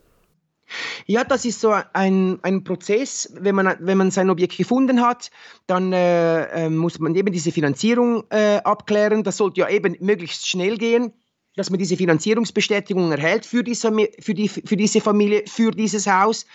Ja, 1.07 1.25
das 1.25 1.45
ist 1.45 1.61
so 1.61 1.75
ein, 1.93 2.39
ein 2.43 2.65
Prozess. 2.65 3.33
Wenn 3.39 3.55
man, 3.55 3.77
wenn 3.81 3.99
man 3.99 4.11
sein 4.11 4.31
Objekt 4.31 4.57
gefunden 4.57 5.03
hat, 5.03 5.31
dann 5.67 5.93
äh, 5.93 6.67
äh 6.67 6.71
muss 6.71 6.99
man 6.99 7.15
eben 7.15 7.33
diese 7.33 7.53
Finanzierung 7.53 8.25
äh, 8.31 8.57
abklären. 8.59 9.23
Das 9.25 9.37
sollte 9.37 9.61
ja 9.61 9.69
eben 9.69 9.97
möglichst 10.01 10.47
schnell 10.47 10.77
gehen. 10.77 11.13
Dass 11.57 11.69
man 11.69 11.79
diese 11.79 11.97
Finanzierungsbestätigung 11.97 13.11
erhält 13.11 13.45
für 13.45 13.65
diese, 13.65 13.93
für, 14.21 14.35
die, 14.35 14.49
für 14.49 14.77
diese 14.77 15.01
Familie, 15.01 15.43
für 15.47 15.73
dieses 15.73 16.07
Haus. 16.07 16.47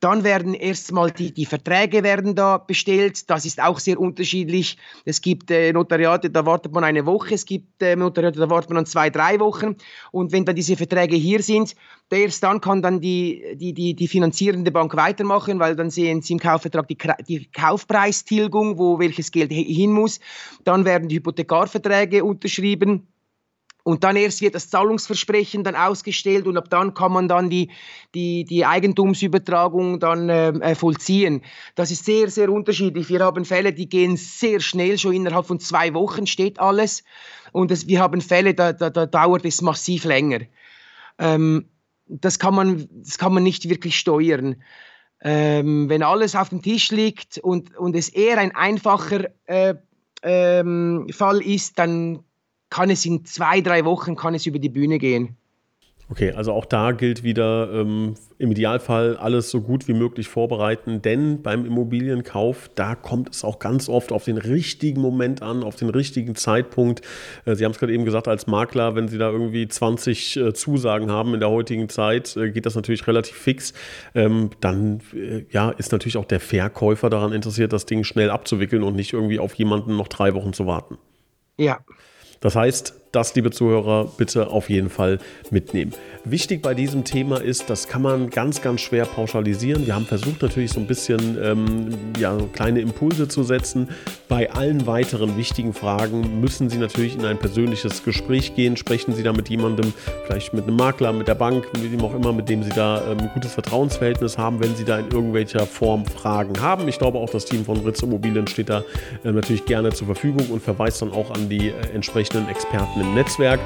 Dann 0.00 0.24
werden 0.24 0.54
erstmal 0.54 1.12
die, 1.12 1.32
die 1.32 1.46
Verträge 1.46 2.02
werden 2.02 2.34
da 2.34 2.58
bestellt. 2.58 3.30
Das 3.30 3.44
ist 3.44 3.62
auch 3.62 3.78
sehr 3.78 4.00
unterschiedlich. 4.00 4.76
Es 5.04 5.20
gibt 5.20 5.50
äh, 5.50 5.72
Notariate, 5.72 6.30
da 6.30 6.44
wartet 6.46 6.72
man 6.72 6.82
eine 6.82 7.06
Woche. 7.06 7.34
Es 7.34 7.46
gibt 7.46 7.80
äh, 7.80 7.94
Notariate, 7.94 8.40
da 8.40 8.50
wartet 8.50 8.70
man 8.70 8.76
dann 8.76 8.86
zwei, 8.86 9.08
drei 9.08 9.38
Wochen. 9.38 9.76
Und 10.10 10.32
wenn 10.32 10.44
dann 10.44 10.56
diese 10.56 10.76
Verträge 10.76 11.14
hier 11.14 11.42
sind, 11.42 11.76
erst 12.10 12.42
dann 12.42 12.60
kann 12.60 12.82
dann 12.82 13.00
die, 13.00 13.44
die, 13.54 13.72
die, 13.72 13.94
die 13.94 14.08
finanzierende 14.08 14.72
Bank 14.72 14.96
weitermachen, 14.96 15.60
weil 15.60 15.76
dann 15.76 15.90
sehen 15.90 16.22
sie 16.22 16.32
im 16.32 16.40
Kaufvertrag 16.40 16.88
die, 16.88 16.98
die 17.28 17.50
Kaufpreistilgung, 17.52 18.78
wo 18.78 18.98
welches 18.98 19.30
Geld 19.30 19.52
hin 19.52 19.92
muss. 19.92 20.18
Dann 20.64 20.84
werden 20.84 21.08
die 21.08 21.16
Hypothekarverträge 21.16 22.24
unterschrieben. 22.24 23.06
Und 23.82 24.04
dann 24.04 24.16
erst 24.16 24.40
wird 24.40 24.54
das 24.54 24.68
Zahlungsversprechen 24.70 25.64
dann 25.64 25.74
ausgestellt 25.74 26.46
und 26.46 26.56
ab 26.56 26.68
dann 26.70 26.94
kann 26.94 27.12
man 27.12 27.28
dann 27.28 27.50
die, 27.50 27.70
die, 28.14 28.44
die 28.44 28.64
Eigentumsübertragung 28.64 30.00
dann 30.00 30.28
ähm, 30.28 30.60
äh, 30.62 30.74
vollziehen. 30.74 31.42
Das 31.74 31.90
ist 31.90 32.04
sehr, 32.04 32.28
sehr 32.28 32.50
unterschiedlich. 32.50 33.08
Wir 33.08 33.20
haben 33.20 33.44
Fälle, 33.44 33.72
die 33.72 33.88
gehen 33.88 34.16
sehr 34.16 34.60
schnell, 34.60 34.98
schon 34.98 35.14
innerhalb 35.14 35.46
von 35.46 35.60
zwei 35.60 35.94
Wochen 35.94 36.26
steht 36.26 36.60
alles. 36.60 37.04
Und 37.52 37.70
das, 37.70 37.86
wir 37.86 38.00
haben 38.00 38.20
Fälle, 38.20 38.54
da, 38.54 38.72
da, 38.72 38.90
da 38.90 39.06
dauert 39.06 39.44
es 39.44 39.62
massiv 39.62 40.04
länger. 40.04 40.40
Ähm, 41.18 41.68
das, 42.06 42.38
kann 42.38 42.54
man, 42.54 42.88
das 42.92 43.18
kann 43.18 43.32
man 43.32 43.42
nicht 43.42 43.68
wirklich 43.68 43.98
steuern. 43.98 44.62
Ähm, 45.22 45.88
wenn 45.88 46.02
alles 46.02 46.34
auf 46.34 46.48
dem 46.48 46.62
Tisch 46.62 46.90
liegt 46.90 47.38
und, 47.38 47.76
und 47.76 47.94
es 47.94 48.08
eher 48.08 48.38
ein 48.38 48.54
einfacher 48.54 49.26
äh, 49.44 49.74
ähm, 50.22 51.06
Fall 51.10 51.42
ist, 51.42 51.78
dann 51.78 52.24
kann 52.70 52.90
es 52.90 53.04
in 53.04 53.24
zwei, 53.24 53.60
drei 53.60 53.84
Wochen 53.84 54.16
kann 54.16 54.34
es 54.34 54.46
über 54.46 54.58
die 54.58 54.68
Bühne 54.68 54.98
gehen. 54.98 55.36
Okay, 56.10 56.32
also 56.32 56.52
auch 56.52 56.64
da 56.64 56.90
gilt 56.90 57.22
wieder 57.22 57.70
ähm, 57.72 58.14
im 58.38 58.50
Idealfall 58.50 59.16
alles 59.16 59.48
so 59.48 59.60
gut 59.60 59.86
wie 59.86 59.92
möglich 59.92 60.26
vorbereiten, 60.26 61.02
denn 61.02 61.40
beim 61.40 61.64
Immobilienkauf, 61.64 62.68
da 62.74 62.96
kommt 62.96 63.30
es 63.30 63.44
auch 63.44 63.60
ganz 63.60 63.88
oft 63.88 64.10
auf 64.10 64.24
den 64.24 64.36
richtigen 64.36 65.00
Moment 65.00 65.40
an, 65.40 65.62
auf 65.62 65.76
den 65.76 65.88
richtigen 65.88 66.34
Zeitpunkt. 66.34 67.02
Äh, 67.44 67.54
Sie 67.54 67.64
haben 67.64 67.70
es 67.70 67.78
gerade 67.78 67.92
eben 67.92 68.04
gesagt, 68.04 68.26
als 68.26 68.48
Makler, 68.48 68.96
wenn 68.96 69.06
Sie 69.06 69.18
da 69.18 69.30
irgendwie 69.30 69.68
20 69.68 70.36
äh, 70.36 70.52
Zusagen 70.52 71.12
haben 71.12 71.32
in 71.32 71.38
der 71.38 71.50
heutigen 71.50 71.88
Zeit, 71.88 72.36
äh, 72.36 72.50
geht 72.50 72.66
das 72.66 72.74
natürlich 72.74 73.06
relativ 73.06 73.36
fix. 73.36 73.72
Ähm, 74.12 74.50
dann 74.58 75.02
äh, 75.14 75.44
ja, 75.50 75.70
ist 75.70 75.92
natürlich 75.92 76.16
auch 76.16 76.24
der 76.24 76.40
Verkäufer 76.40 77.08
daran 77.08 77.32
interessiert, 77.32 77.72
das 77.72 77.86
Ding 77.86 78.02
schnell 78.02 78.30
abzuwickeln 78.30 78.82
und 78.82 78.96
nicht 78.96 79.12
irgendwie 79.12 79.38
auf 79.38 79.54
jemanden 79.54 79.96
noch 79.96 80.08
drei 80.08 80.34
Wochen 80.34 80.52
zu 80.52 80.66
warten. 80.66 80.98
Ja, 81.56 81.78
das 82.40 82.56
heißt, 82.56 82.99
das, 83.12 83.34
liebe 83.34 83.50
Zuhörer, 83.50 84.08
bitte 84.16 84.48
auf 84.48 84.70
jeden 84.70 84.88
Fall 84.88 85.18
mitnehmen. 85.50 85.92
Wichtig 86.24 86.62
bei 86.62 86.74
diesem 86.74 87.02
Thema 87.04 87.40
ist, 87.40 87.68
das 87.68 87.88
kann 87.88 88.02
man 88.02 88.30
ganz, 88.30 88.62
ganz 88.62 88.80
schwer 88.82 89.04
pauschalisieren. 89.04 89.86
Wir 89.86 89.94
haben 89.94 90.06
versucht 90.06 90.42
natürlich 90.42 90.70
so 90.70 90.80
ein 90.80 90.86
bisschen 90.86 91.38
ähm, 91.42 91.88
ja, 92.18 92.36
kleine 92.52 92.80
Impulse 92.80 93.26
zu 93.26 93.42
setzen. 93.42 93.88
Bei 94.28 94.50
allen 94.52 94.86
weiteren 94.86 95.36
wichtigen 95.36 95.72
Fragen 95.72 96.40
müssen 96.40 96.70
Sie 96.70 96.78
natürlich 96.78 97.16
in 97.16 97.24
ein 97.24 97.38
persönliches 97.38 98.04
Gespräch 98.04 98.54
gehen. 98.54 98.76
Sprechen 98.76 99.12
Sie 99.14 99.24
da 99.24 99.32
mit 99.32 99.48
jemandem, 99.48 99.92
vielleicht 100.26 100.54
mit 100.54 100.64
einem 100.64 100.76
Makler, 100.76 101.12
mit 101.12 101.26
der 101.26 101.34
Bank, 101.34 101.66
mit 101.72 101.90
wem 101.90 102.02
auch 102.02 102.14
immer, 102.14 102.32
mit 102.32 102.48
dem 102.48 102.62
Sie 102.62 102.70
da 102.70 103.02
ähm, 103.10 103.18
ein 103.18 103.30
gutes 103.34 103.54
Vertrauensverhältnis 103.54 104.38
haben, 104.38 104.60
wenn 104.62 104.76
Sie 104.76 104.84
da 104.84 105.00
in 105.00 105.10
irgendwelcher 105.10 105.66
Form 105.66 106.06
Fragen 106.06 106.60
haben. 106.60 106.86
Ich 106.86 106.98
glaube 106.98 107.18
auch, 107.18 107.30
das 107.30 107.44
Team 107.44 107.64
von 107.64 107.78
Ritz 107.78 108.02
Immobilien 108.02 108.46
steht 108.46 108.68
da 108.68 108.84
äh, 109.24 109.32
natürlich 109.32 109.64
gerne 109.64 109.90
zur 109.90 110.06
Verfügung 110.06 110.46
und 110.50 110.62
verweist 110.62 111.02
dann 111.02 111.10
auch 111.10 111.32
an 111.32 111.48
die 111.48 111.70
äh, 111.70 111.72
entsprechenden 111.92 112.48
Experten 112.48 112.99
im 113.00 113.14
Netzwerk. 113.14 113.60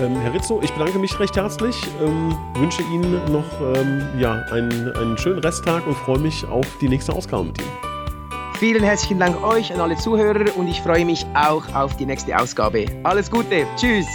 Ähm, 0.00 0.20
Herr 0.20 0.32
Rizzo, 0.32 0.60
ich 0.62 0.70
bedanke 0.72 0.98
mich 0.98 1.18
recht 1.18 1.36
herzlich, 1.36 1.76
ähm, 2.00 2.36
wünsche 2.54 2.82
Ihnen 2.82 3.20
noch 3.32 3.44
ähm, 3.74 4.06
ja, 4.18 4.44
einen, 4.52 4.92
einen 4.96 5.18
schönen 5.18 5.40
Resttag 5.40 5.86
und 5.86 5.96
freue 5.96 6.18
mich 6.18 6.46
auf 6.46 6.66
die 6.80 6.88
nächste 6.88 7.12
Ausgabe 7.12 7.44
mit 7.44 7.58
Ihnen. 7.58 7.88
Vielen 8.58 8.82
herzlichen 8.82 9.18
Dank 9.18 9.42
euch 9.44 9.72
an 9.72 9.80
alle 9.80 9.96
Zuhörer 9.96 10.44
und 10.56 10.68
ich 10.68 10.80
freue 10.80 11.04
mich 11.04 11.24
auch 11.34 11.62
auf 11.74 11.96
die 11.96 12.06
nächste 12.06 12.36
Ausgabe. 12.36 12.86
Alles 13.04 13.30
Gute, 13.30 13.66
tschüss! 13.76 14.06